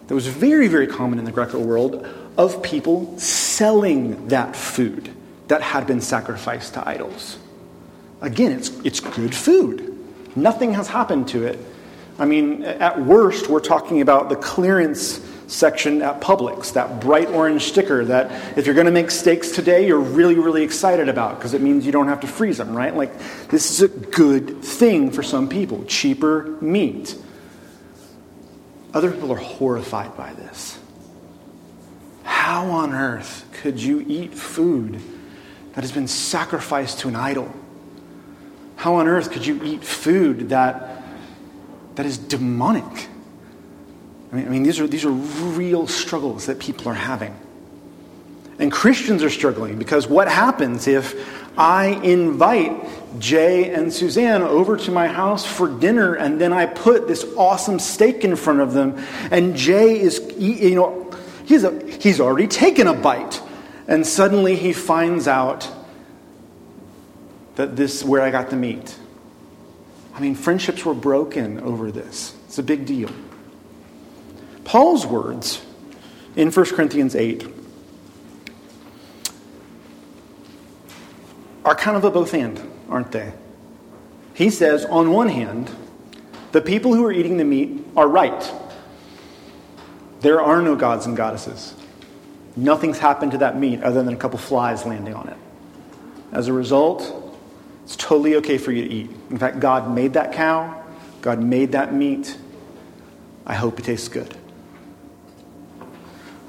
[0.07, 2.07] that was very, very common in the Greco world
[2.37, 5.15] of people selling that food
[5.49, 7.39] that had been sacrificed to idols.
[8.21, 9.97] Again, it's, it's good food.
[10.37, 11.59] Nothing has happened to it.
[12.19, 17.63] I mean, at worst, we're talking about the clearance section at Publix, that bright orange
[17.63, 21.55] sticker that if you're going to make steaks today, you're really, really excited about because
[21.55, 22.95] it means you don't have to freeze them, right?
[22.95, 23.19] Like,
[23.49, 25.85] this is a good thing for some people.
[25.85, 27.17] Cheaper meat.
[28.93, 30.79] Other people are horrified by this.
[32.25, 35.01] How on earth could you eat food
[35.79, 37.49] that has been sacrificed to an idol?
[38.75, 41.05] How on earth could you eat food that,
[41.95, 43.07] that is demonic?
[44.33, 47.33] I mean, I mean, these, are, these are real struggles that people are having.
[48.59, 51.15] And Christians are struggling because what happens if
[51.57, 57.07] I invite Jay and Suzanne over to my house for dinner and then I put
[57.07, 58.99] this awesome steak in front of them
[59.31, 61.09] and Jay is, you know,
[61.45, 63.43] he's, a, he's already taken a bite
[63.89, 65.69] and suddenly he finds out
[67.57, 68.97] that this where I got the meat.
[70.15, 72.37] I mean, friendships were broken over this.
[72.47, 73.11] It's a big deal.
[74.65, 75.65] Paul's words
[76.37, 77.47] in 1 Corinthians 8
[81.65, 83.33] are kind of a both and, aren't they?
[84.35, 85.71] He says, on one hand,
[86.53, 88.53] the people who are eating the meat are right.
[90.21, 91.75] There are no gods and goddesses.
[92.59, 95.37] Nothing's happened to that meat other than a couple flies landing on it.
[96.33, 97.39] As a result,
[97.85, 99.11] it's totally okay for you to eat.
[99.31, 100.83] In fact, God made that cow,
[101.21, 102.37] God made that meat.
[103.47, 104.37] I hope it tastes good.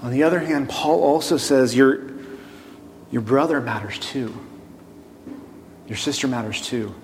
[0.02, 2.10] On the other hand, Paul also says your,
[3.12, 4.34] your brother matters too.
[5.88, 6.96] Your sister matters too.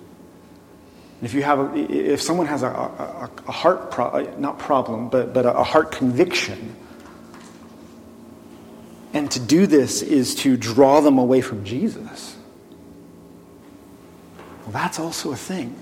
[1.21, 5.31] If you have a, if someone has a, a, a heart pro, not problem, but,
[5.31, 6.75] but a heart conviction
[9.15, 12.35] and to do this is to draw them away from Jesus.
[14.63, 15.73] Well, that's also a thing.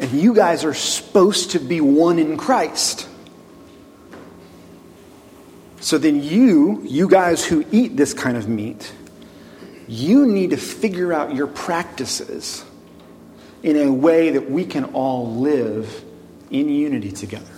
[0.00, 3.08] And you guys are supposed to be one in Christ.
[5.78, 8.92] So then, you, you guys who eat this kind of meat,
[9.86, 12.64] you need to figure out your practices
[13.62, 16.04] in a way that we can all live
[16.50, 17.53] in unity together.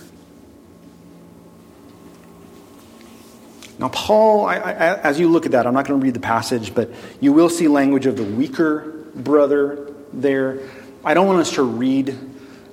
[3.79, 6.19] Now, Paul, I, I, as you look at that, I'm not going to read the
[6.19, 6.89] passage, but
[7.21, 10.59] you will see language of the weaker brother there.
[11.05, 12.17] I don't want us to read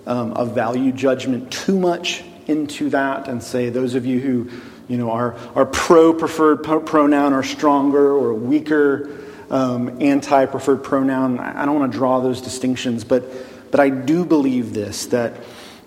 [0.07, 4.51] um, a value judgment too much into that and say those of you who
[4.89, 9.19] you know are, are pro preferred pronoun are stronger or weaker
[9.51, 11.39] um, anti preferred pronoun.
[11.39, 13.25] I don't want to draw those distinctions, but
[13.71, 15.35] but I do believe this that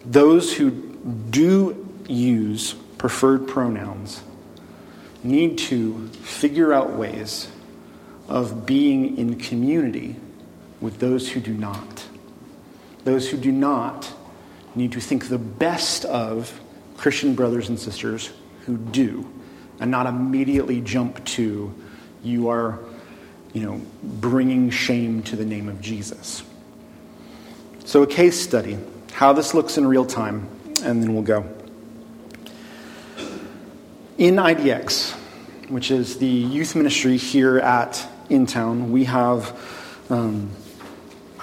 [0.05, 4.22] those who do use preferred pronouns
[5.28, 7.47] need to figure out ways
[8.28, 10.15] of being in community
[10.82, 12.05] with those who do not.
[13.03, 14.11] Those who do not
[14.75, 16.59] need to think the best of
[16.97, 18.32] Christian brothers and sisters
[18.65, 19.32] who do
[19.80, 21.73] and not immediately jump to
[22.23, 22.80] you are
[23.53, 26.43] you know bringing shame to the name of Jesus.
[27.86, 28.78] So a case study
[29.13, 30.47] how this looks in real time
[30.84, 31.45] and then we'll go.
[34.17, 35.16] In IDX,
[35.70, 39.59] which is the youth ministry here at InTown, we have
[40.09, 40.49] um,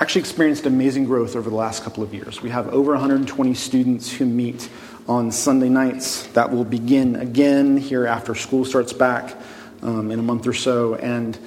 [0.01, 2.41] actually experienced amazing growth over the last couple of years.
[2.41, 4.69] We have over 120 students who meet
[5.07, 6.27] on Sunday nights.
[6.29, 9.37] That will begin again here after school starts back
[9.83, 11.39] um, in a month or so, and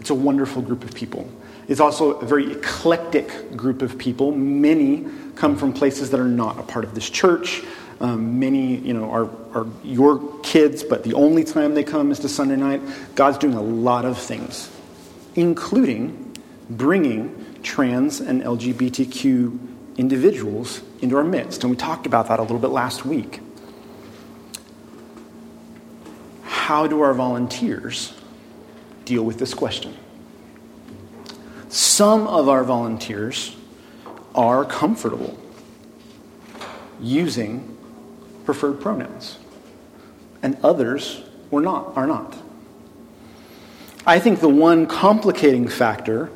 [0.00, 1.28] it's a wonderful group of people.
[1.68, 4.32] It's also a very eclectic group of people.
[4.32, 7.62] Many come from places that are not a part of this church.
[8.02, 12.18] Um, many, you know, are, are your kids, but the only time they come is
[12.18, 12.82] to Sunday night.
[13.14, 14.68] God's doing a lot of things,
[15.36, 16.36] including
[16.68, 21.62] bringing trans and LGBTQ individuals into our midst.
[21.62, 23.38] And we talked about that a little bit last week.
[26.42, 28.12] How do our volunteers
[29.04, 29.96] deal with this question?
[31.68, 33.54] Some of our volunteers
[34.34, 35.38] are comfortable
[37.00, 37.71] using
[38.44, 39.38] preferred pronouns,
[40.42, 42.36] and others were not, are not.
[44.06, 46.30] I think the one complicating factor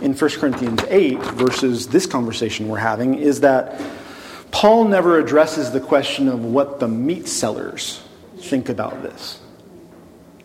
[0.00, 3.80] in 1 Corinthians 8 versus this conversation we're having is that
[4.50, 8.02] Paul never addresses the question of what the meat sellers
[8.38, 9.40] think about this.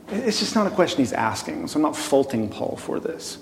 [0.10, 3.38] It's just not a question he's asking, so I'm not faulting Paul for this.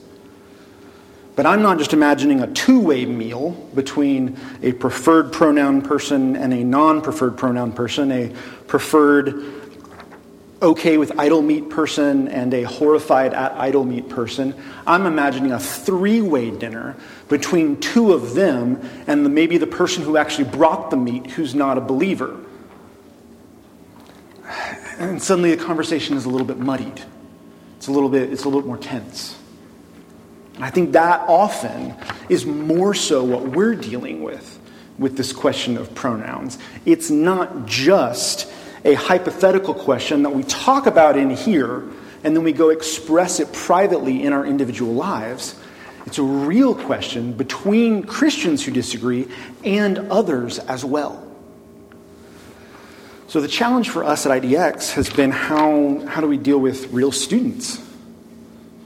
[1.39, 6.51] But I'm not just imagining a two way meal between a preferred pronoun person and
[6.51, 8.33] a non preferred pronoun person, a
[8.67, 9.41] preferred
[10.61, 14.53] okay with idol meat person and a horrified at idol meat person.
[14.85, 16.97] I'm imagining a three way dinner
[17.29, 21.55] between two of them and the, maybe the person who actually brought the meat who's
[21.55, 22.37] not a believer.
[24.97, 27.01] And suddenly the conversation is a little bit muddied.
[27.77, 29.38] It's a little bit, it's a little bit more tense.
[30.60, 31.95] I think that often
[32.28, 34.60] is more so what we're dealing with
[34.97, 36.57] with this question of pronouns.
[36.86, 38.51] It's not just
[38.84, 41.84] a hypothetical question that we talk about in here
[42.24, 45.55] and then we go express it privately in our individual lives.
[46.05, 49.28] It's a real question between Christians who disagree
[49.64, 51.26] and others as well.
[53.28, 56.91] So, the challenge for us at IDX has been how, how do we deal with
[56.91, 57.80] real students,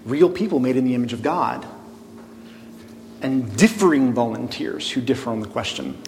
[0.05, 1.65] real people made in the image of God,
[3.21, 6.01] and differing volunteers who differ on the question?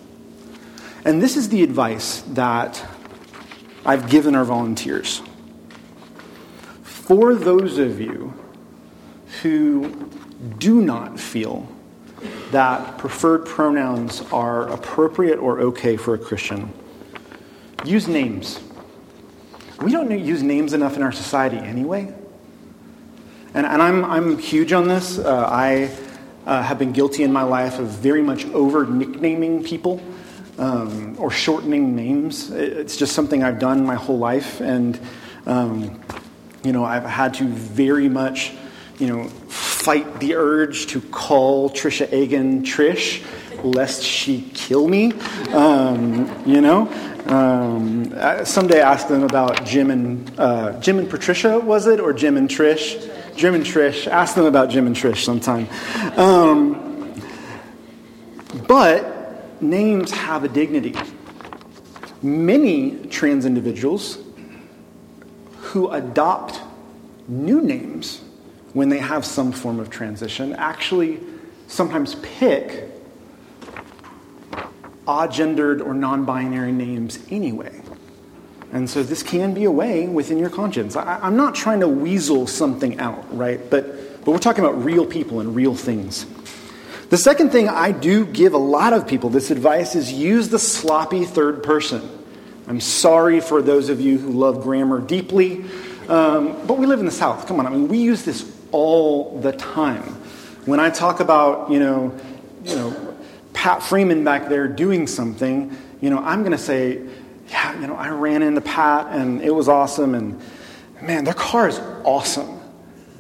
[1.06, 2.84] And this is the advice that
[3.86, 5.22] I've given our volunteers.
[6.82, 8.34] For those of you
[9.42, 10.10] who
[10.58, 11.70] do not feel
[12.52, 16.74] that preferred pronouns are appropriate or okay for a Christian,
[17.86, 18.60] use names.
[19.82, 22.14] We don't use names enough in our society anyway.
[23.56, 25.18] And, and I'm, I'm huge on this.
[25.18, 25.90] Uh, I
[26.46, 30.02] uh, have been guilty in my life of very much over nicknaming people
[30.58, 32.52] um, or shortening names.
[32.52, 35.00] It's just something I've done my whole life, and
[35.46, 36.02] um,
[36.66, 38.52] you know I've had to very much,
[39.00, 43.24] you know, fight the urge to call Trisha Egan Trish,
[43.64, 45.14] lest she kill me.
[45.54, 46.92] Um, you know.
[47.26, 48.14] Um,
[48.46, 52.48] someday ask them about Jim and uh, Jim and Patricia was it or Jim and
[52.48, 53.15] Trish?
[53.36, 54.08] Jim and Trish.
[54.08, 55.68] Ask them about Jim and Trish sometime.
[56.18, 57.22] Um,
[58.68, 60.96] but names have a dignity.
[62.22, 64.18] Many trans individuals
[65.60, 66.62] who adopt
[67.28, 68.22] new names
[68.74, 71.20] when they have some form of transition actually
[71.68, 72.90] sometimes pick
[75.08, 77.82] odd gendered or non binary names anyway.
[78.76, 80.98] And so this can be a way within your conscience.
[80.98, 83.58] I, am not trying to weasel something out, right?
[83.70, 86.26] But, but we're talking about real people and real things.
[87.10, 90.60] The second thing I do give a lot of people this advice is use the
[90.60, 92.02] sloppy third person.
[92.68, 95.64] I'm sorry for those of you who love grammar deeply,
[96.10, 97.48] um, but we live in the South.
[97.48, 100.02] Come on, I mean, we use this all the time.
[100.66, 102.14] When I talk about, you know,
[102.66, 103.16] you know,
[103.54, 107.02] Pat Freeman back there doing something, you know, I'm going to say,
[107.48, 110.42] yeah, you know, I ran into Pat and it was awesome, and
[111.02, 112.60] man, their car is awesome.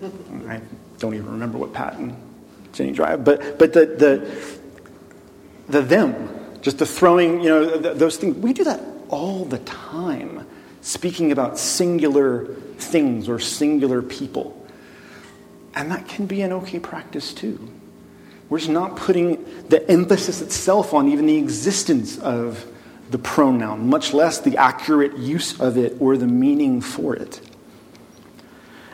[0.47, 0.61] I
[0.99, 2.15] don't even remember what Pat and
[2.73, 4.59] Jenny Drive, but, but the, the,
[5.67, 6.30] the them,
[6.61, 10.45] just the throwing, you know, those things, we do that all the time,
[10.82, 12.45] speaking about singular
[12.78, 14.65] things or singular people.
[15.76, 17.71] And that can be an okay practice too.
[18.49, 22.65] We're just not putting the emphasis itself on even the existence of
[23.16, 27.39] the pronoun, much less the accurate use of it or the meaning for it.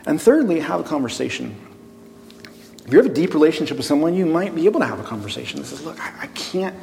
[0.05, 1.55] And thirdly, have a conversation.
[2.86, 5.03] If you have a deep relationship with someone, you might be able to have a
[5.03, 6.76] conversation that says, Look, I, I can't,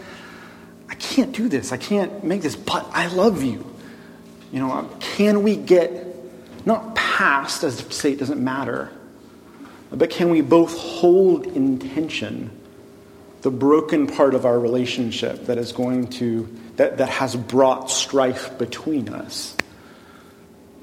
[0.88, 1.70] I can't do this.
[1.70, 3.64] I can't make this, but I love you.
[4.50, 6.16] You know, can we get
[6.66, 8.90] not past, as to say it doesn't matter,
[9.92, 12.50] but can we both hold in tension
[13.42, 18.56] the broken part of our relationship that is going to, that, that has brought strife
[18.56, 19.56] between us?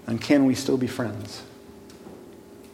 [0.07, 1.41] And can we still be friends?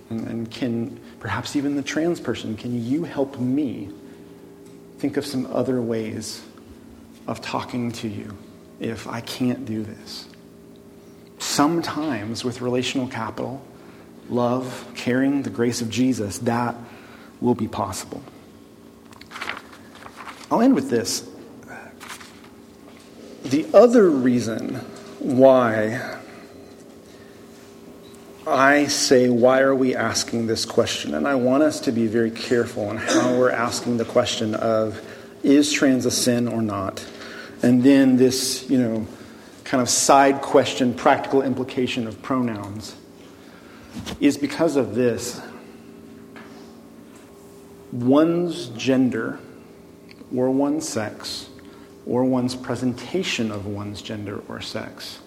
[0.10, 3.90] And, and can perhaps even the trans person, can you help me
[4.98, 6.44] think of some other ways
[7.28, 8.36] of talking to you
[8.80, 10.28] if I can't do this?
[11.38, 13.64] Sometimes with relational capital,
[14.30, 16.76] love, caring, the grace of Jesus, that
[17.40, 18.24] will be possible.
[20.50, 21.31] I'll end with this.
[23.44, 24.76] The other reason
[25.20, 26.20] why
[28.46, 31.14] I say, why are we asking this question?
[31.14, 35.02] And I want us to be very careful on how we're asking the question of,
[35.44, 37.06] is trans a sin or not?
[37.64, 39.08] And then this, you know,
[39.64, 42.96] kind of side question, practical implication of pronouns
[44.20, 45.40] is because of this.
[47.92, 49.40] One's gender,
[50.36, 51.50] or one's sex,
[52.06, 55.20] or one's presentation of one's gender or sex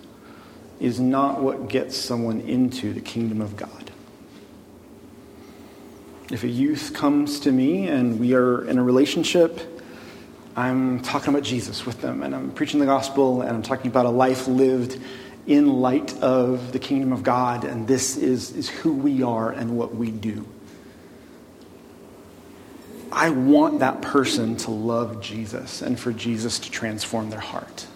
[0.81, 3.91] is not what gets someone into the kingdom of God.
[6.31, 9.83] If a youth comes to me and we are in a relationship,
[10.57, 14.07] I'm talking about Jesus with them and I'm preaching the gospel and I'm talking about
[14.07, 14.99] a life lived
[15.47, 19.77] in light of the kingdom of God, and this is, is who we are and
[19.77, 20.47] what we do.
[23.15, 27.87] I want that person to love Jesus and for Jesus to transform their heart.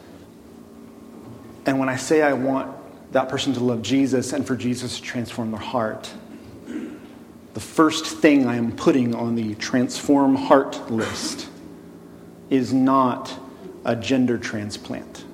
[1.67, 2.73] And when I say I want
[3.13, 6.09] that person to love Jesus and for Jesus to transform their heart,
[7.55, 11.49] the first thing I am putting on the transform heart list
[12.49, 13.37] is not
[13.85, 15.25] a gender transplant.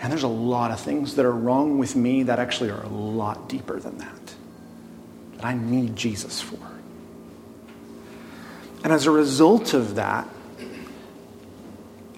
[0.00, 2.88] And there's a lot of things that are wrong with me that actually are a
[2.88, 4.34] lot deeper than that,
[5.36, 6.77] that I need Jesus for.
[8.84, 10.28] And as a result of that,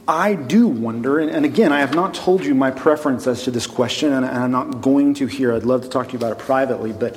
[0.06, 3.66] I do wonder, and, again, I have not told you my preference as to this
[3.66, 5.54] question, and I'm not going to here.
[5.54, 7.16] I'd love to talk to you about it privately, but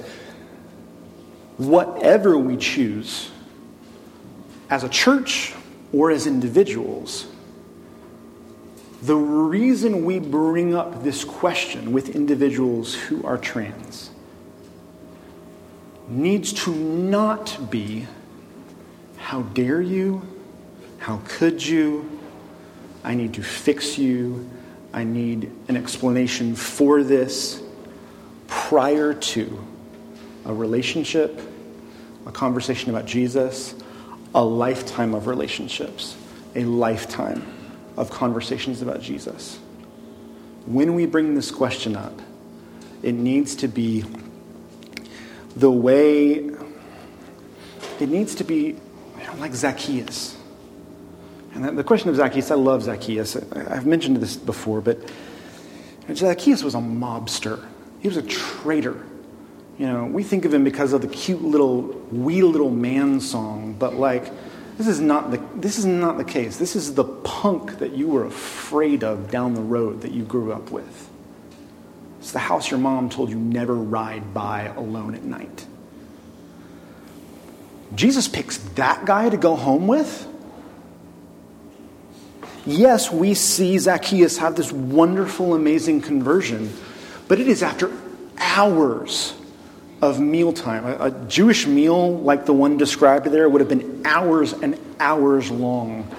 [1.57, 3.31] whatever we choose,
[4.69, 5.53] as a church
[5.91, 7.27] or as individuals,
[9.01, 14.11] the reason we bring up this question with individuals who are trans
[16.07, 18.07] needs to not be
[19.33, 20.21] how dare you?
[20.99, 22.19] How could you?
[23.03, 24.47] I need to fix you.
[24.93, 27.59] I need an explanation for this
[28.45, 29.65] prior to
[30.45, 31.41] a relationship,
[32.27, 33.73] a conversation about Jesus,
[34.35, 36.15] a lifetime of relationships,
[36.53, 37.43] a lifetime
[37.97, 39.57] of conversations about Jesus.
[40.67, 42.21] When we bring this question up,
[43.01, 44.05] it needs to be
[45.55, 46.51] the way,
[47.99, 48.75] it needs to be
[49.39, 50.37] like Zacchaeus.
[51.53, 53.35] And the question of Zacchaeus, I love Zacchaeus.
[53.35, 54.97] I've mentioned this before, but
[56.13, 57.63] Zacchaeus was a mobster.
[58.01, 59.05] He was a traitor.
[59.77, 61.81] You know, we think of him because of the cute little
[62.11, 64.31] wee little man song, but like
[64.77, 66.57] this is not the, this is not the case.
[66.57, 70.51] This is the punk that you were afraid of down the road that you grew
[70.51, 71.09] up with.
[72.19, 75.67] It's the house your mom told you never ride by alone at night.
[77.95, 80.27] Jesus picks that guy to go home with?
[82.65, 86.73] Yes, we see Zacchaeus have this wonderful, amazing conversion,
[87.27, 87.91] but it is after
[88.37, 89.33] hours
[90.01, 90.85] of mealtime.
[90.85, 95.51] A, a Jewish meal like the one described there would have been hours and hours
[95.51, 96.13] long,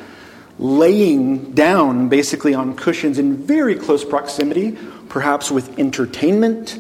[0.59, 4.77] laying down basically on cushions in very close proximity,
[5.09, 6.79] perhaps with entertainment,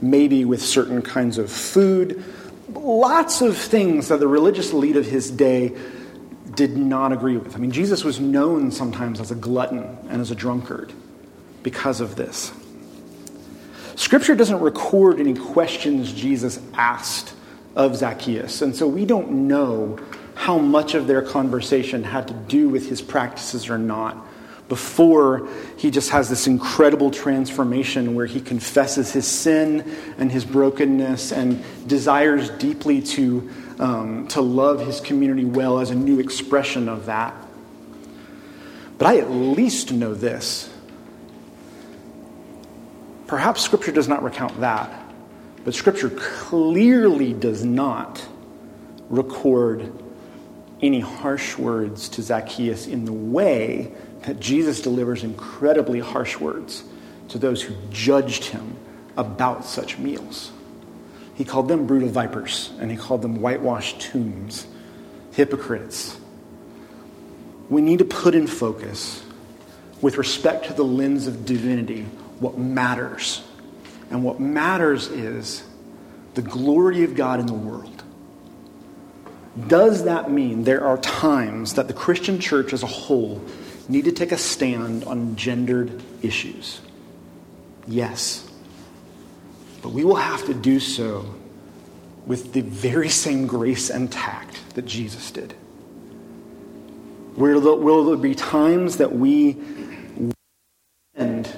[0.00, 2.22] maybe with certain kinds of food.
[2.74, 5.76] Lots of things that the religious elite of his day
[6.54, 7.54] did not agree with.
[7.54, 10.92] I mean, Jesus was known sometimes as a glutton and as a drunkard
[11.62, 12.52] because of this.
[13.96, 17.34] Scripture doesn't record any questions Jesus asked
[17.76, 19.98] of Zacchaeus, and so we don't know
[20.34, 24.16] how much of their conversation had to do with his practices or not.
[24.70, 29.80] Before he just has this incredible transformation where he confesses his sin
[30.16, 33.50] and his brokenness and desires deeply to,
[33.80, 37.34] um, to love his community well as a new expression of that.
[38.96, 40.70] But I at least know this.
[43.26, 45.04] Perhaps Scripture does not recount that,
[45.64, 48.24] but Scripture clearly does not
[49.08, 49.92] record
[50.80, 53.92] any harsh words to Zacchaeus in the way
[54.22, 56.84] that Jesus delivers incredibly harsh words
[57.28, 58.76] to those who judged him
[59.16, 60.52] about such meals.
[61.34, 64.66] He called them brutal vipers, and he called them whitewashed tombs,
[65.32, 66.18] hypocrites.
[67.70, 69.24] We need to put in focus,
[70.02, 72.02] with respect to the lens of divinity,
[72.40, 73.42] what matters.
[74.10, 75.62] And what matters is
[76.34, 78.02] the glory of God in the world.
[79.66, 83.42] Does that mean there are times that the Christian church as a whole
[83.90, 86.80] need to take a stand on gendered issues?
[87.86, 88.48] Yes.
[89.82, 91.34] But we will have to do so
[92.26, 95.54] with the very same grace and tact that Jesus did.
[97.36, 99.56] Will there, will there be times that we
[101.14, 101.50] and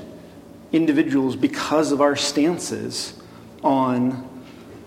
[0.72, 3.14] individuals because of our stances
[3.62, 4.28] on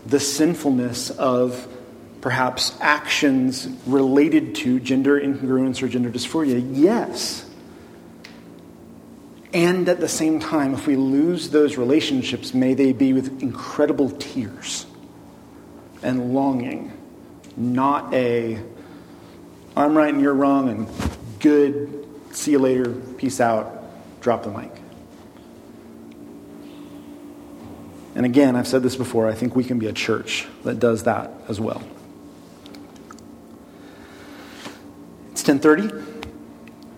[0.05, 1.67] the sinfulness of
[2.25, 6.59] perhaps actions related to gender incongruence or gender dysphoria?
[6.73, 7.47] Yes.
[9.53, 14.09] And at the same time, if we lose those relationships, may they be with incredible
[14.09, 14.87] tears
[16.01, 16.91] and longing,
[17.55, 18.59] not a,
[19.77, 20.87] I'm right and you're wrong, and
[21.39, 23.83] good, see you later, peace out,
[24.19, 24.71] drop the mic.
[28.15, 31.03] And again, I've said this before, I think we can be a church that does
[31.03, 31.83] that as well.
[35.45, 36.25] 10:30.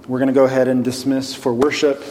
[0.07, 2.01] We're going to go ahead and dismiss for worship.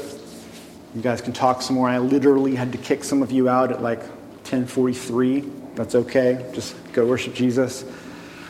[0.94, 1.88] You guys can talk some more.
[1.88, 4.02] I literally had to kick some of you out at like
[4.44, 5.74] 10:43.
[5.76, 6.44] That's okay.
[6.52, 7.86] Just go worship Jesus.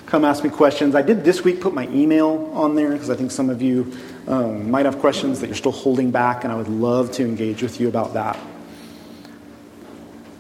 [0.07, 0.97] Come ask me questions.
[0.97, 3.97] I did this week put my email on there because I think some of you
[4.27, 7.63] um, might have questions that you're still holding back, and I would love to engage
[7.63, 8.37] with you about that.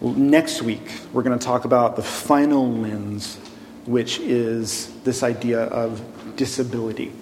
[0.00, 3.36] Next week, we're going to talk about the final lens,
[3.84, 6.02] which is this idea of
[6.34, 7.12] disability.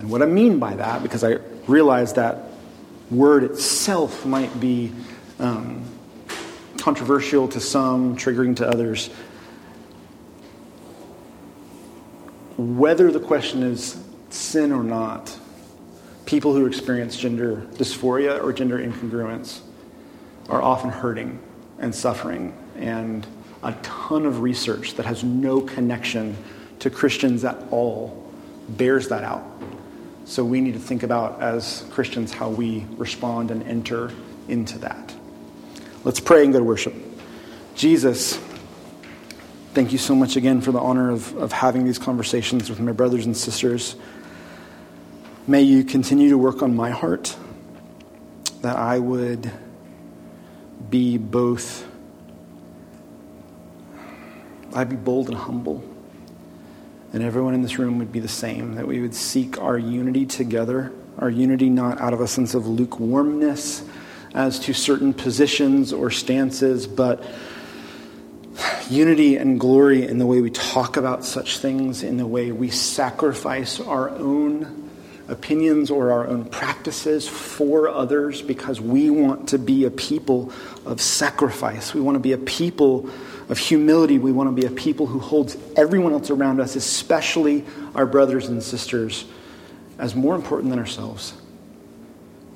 [0.00, 2.44] And what I mean by that, because I realize that
[3.10, 4.92] word itself might be
[5.38, 5.84] um,
[6.78, 9.08] controversial to some, triggering to others.
[12.56, 15.38] Whether the question is sin or not,
[16.24, 19.60] people who experience gender dysphoria or gender incongruence
[20.48, 21.38] are often hurting
[21.78, 23.26] and suffering, and
[23.62, 26.36] a ton of research that has no connection
[26.78, 28.32] to Christians at all
[28.68, 29.44] bears that out.
[30.30, 34.12] So we need to think about, as Christians, how we respond and enter
[34.46, 35.12] into that.
[36.04, 36.94] Let's pray and go to worship.
[37.74, 38.36] Jesus,
[39.74, 42.92] thank you so much again for the honor of, of having these conversations with my
[42.92, 43.96] brothers and sisters.
[45.48, 47.36] May you continue to work on my heart
[48.60, 49.50] that I would
[50.90, 51.84] be both,
[54.76, 55.82] I'd be bold and humble
[57.12, 60.26] and everyone in this room would be the same, that we would seek our unity
[60.26, 63.84] together, our unity not out of a sense of lukewarmness
[64.34, 67.24] as to certain positions or stances, but
[68.88, 72.70] unity and glory in the way we talk about such things, in the way we
[72.70, 74.88] sacrifice our own
[75.28, 80.52] opinions or our own practices for others because we want to be a people
[80.84, 81.94] of sacrifice.
[81.94, 83.08] We want to be a people
[83.50, 84.16] of humility.
[84.18, 88.46] We want to be a people who holds everyone else around us, especially our brothers
[88.46, 89.26] and sisters,
[89.98, 91.34] as more important than ourselves.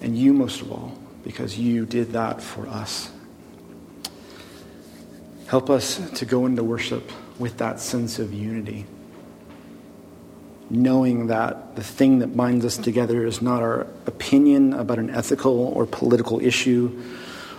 [0.01, 3.11] And you most of all, because you did that for us.
[5.49, 8.86] Help us to go into worship with that sense of unity,
[10.70, 15.72] knowing that the thing that binds us together is not our opinion about an ethical
[15.74, 17.03] or political issue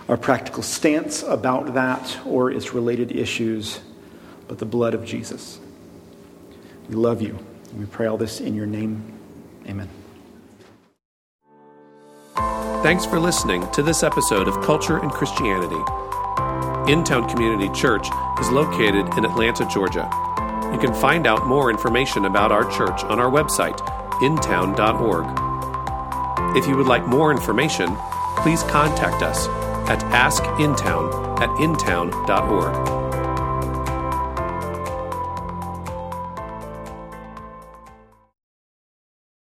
[0.08, 3.80] our practical stance about that or its related issues,
[4.46, 5.58] but the blood of Jesus.
[6.88, 7.38] We love you.
[7.76, 9.02] We pray all this in your name.
[9.66, 9.88] Amen.
[12.82, 15.82] Thanks for listening to this episode of Culture and Christianity.
[16.86, 18.06] InTown Community Church
[18.40, 20.08] is located in Atlanta, Georgia.
[20.72, 23.76] You can find out more information about our church on our website,
[24.20, 25.26] intown.org.
[26.56, 27.96] If you would like more information,
[28.36, 29.48] please contact us
[29.88, 32.95] at askintown at intown.org.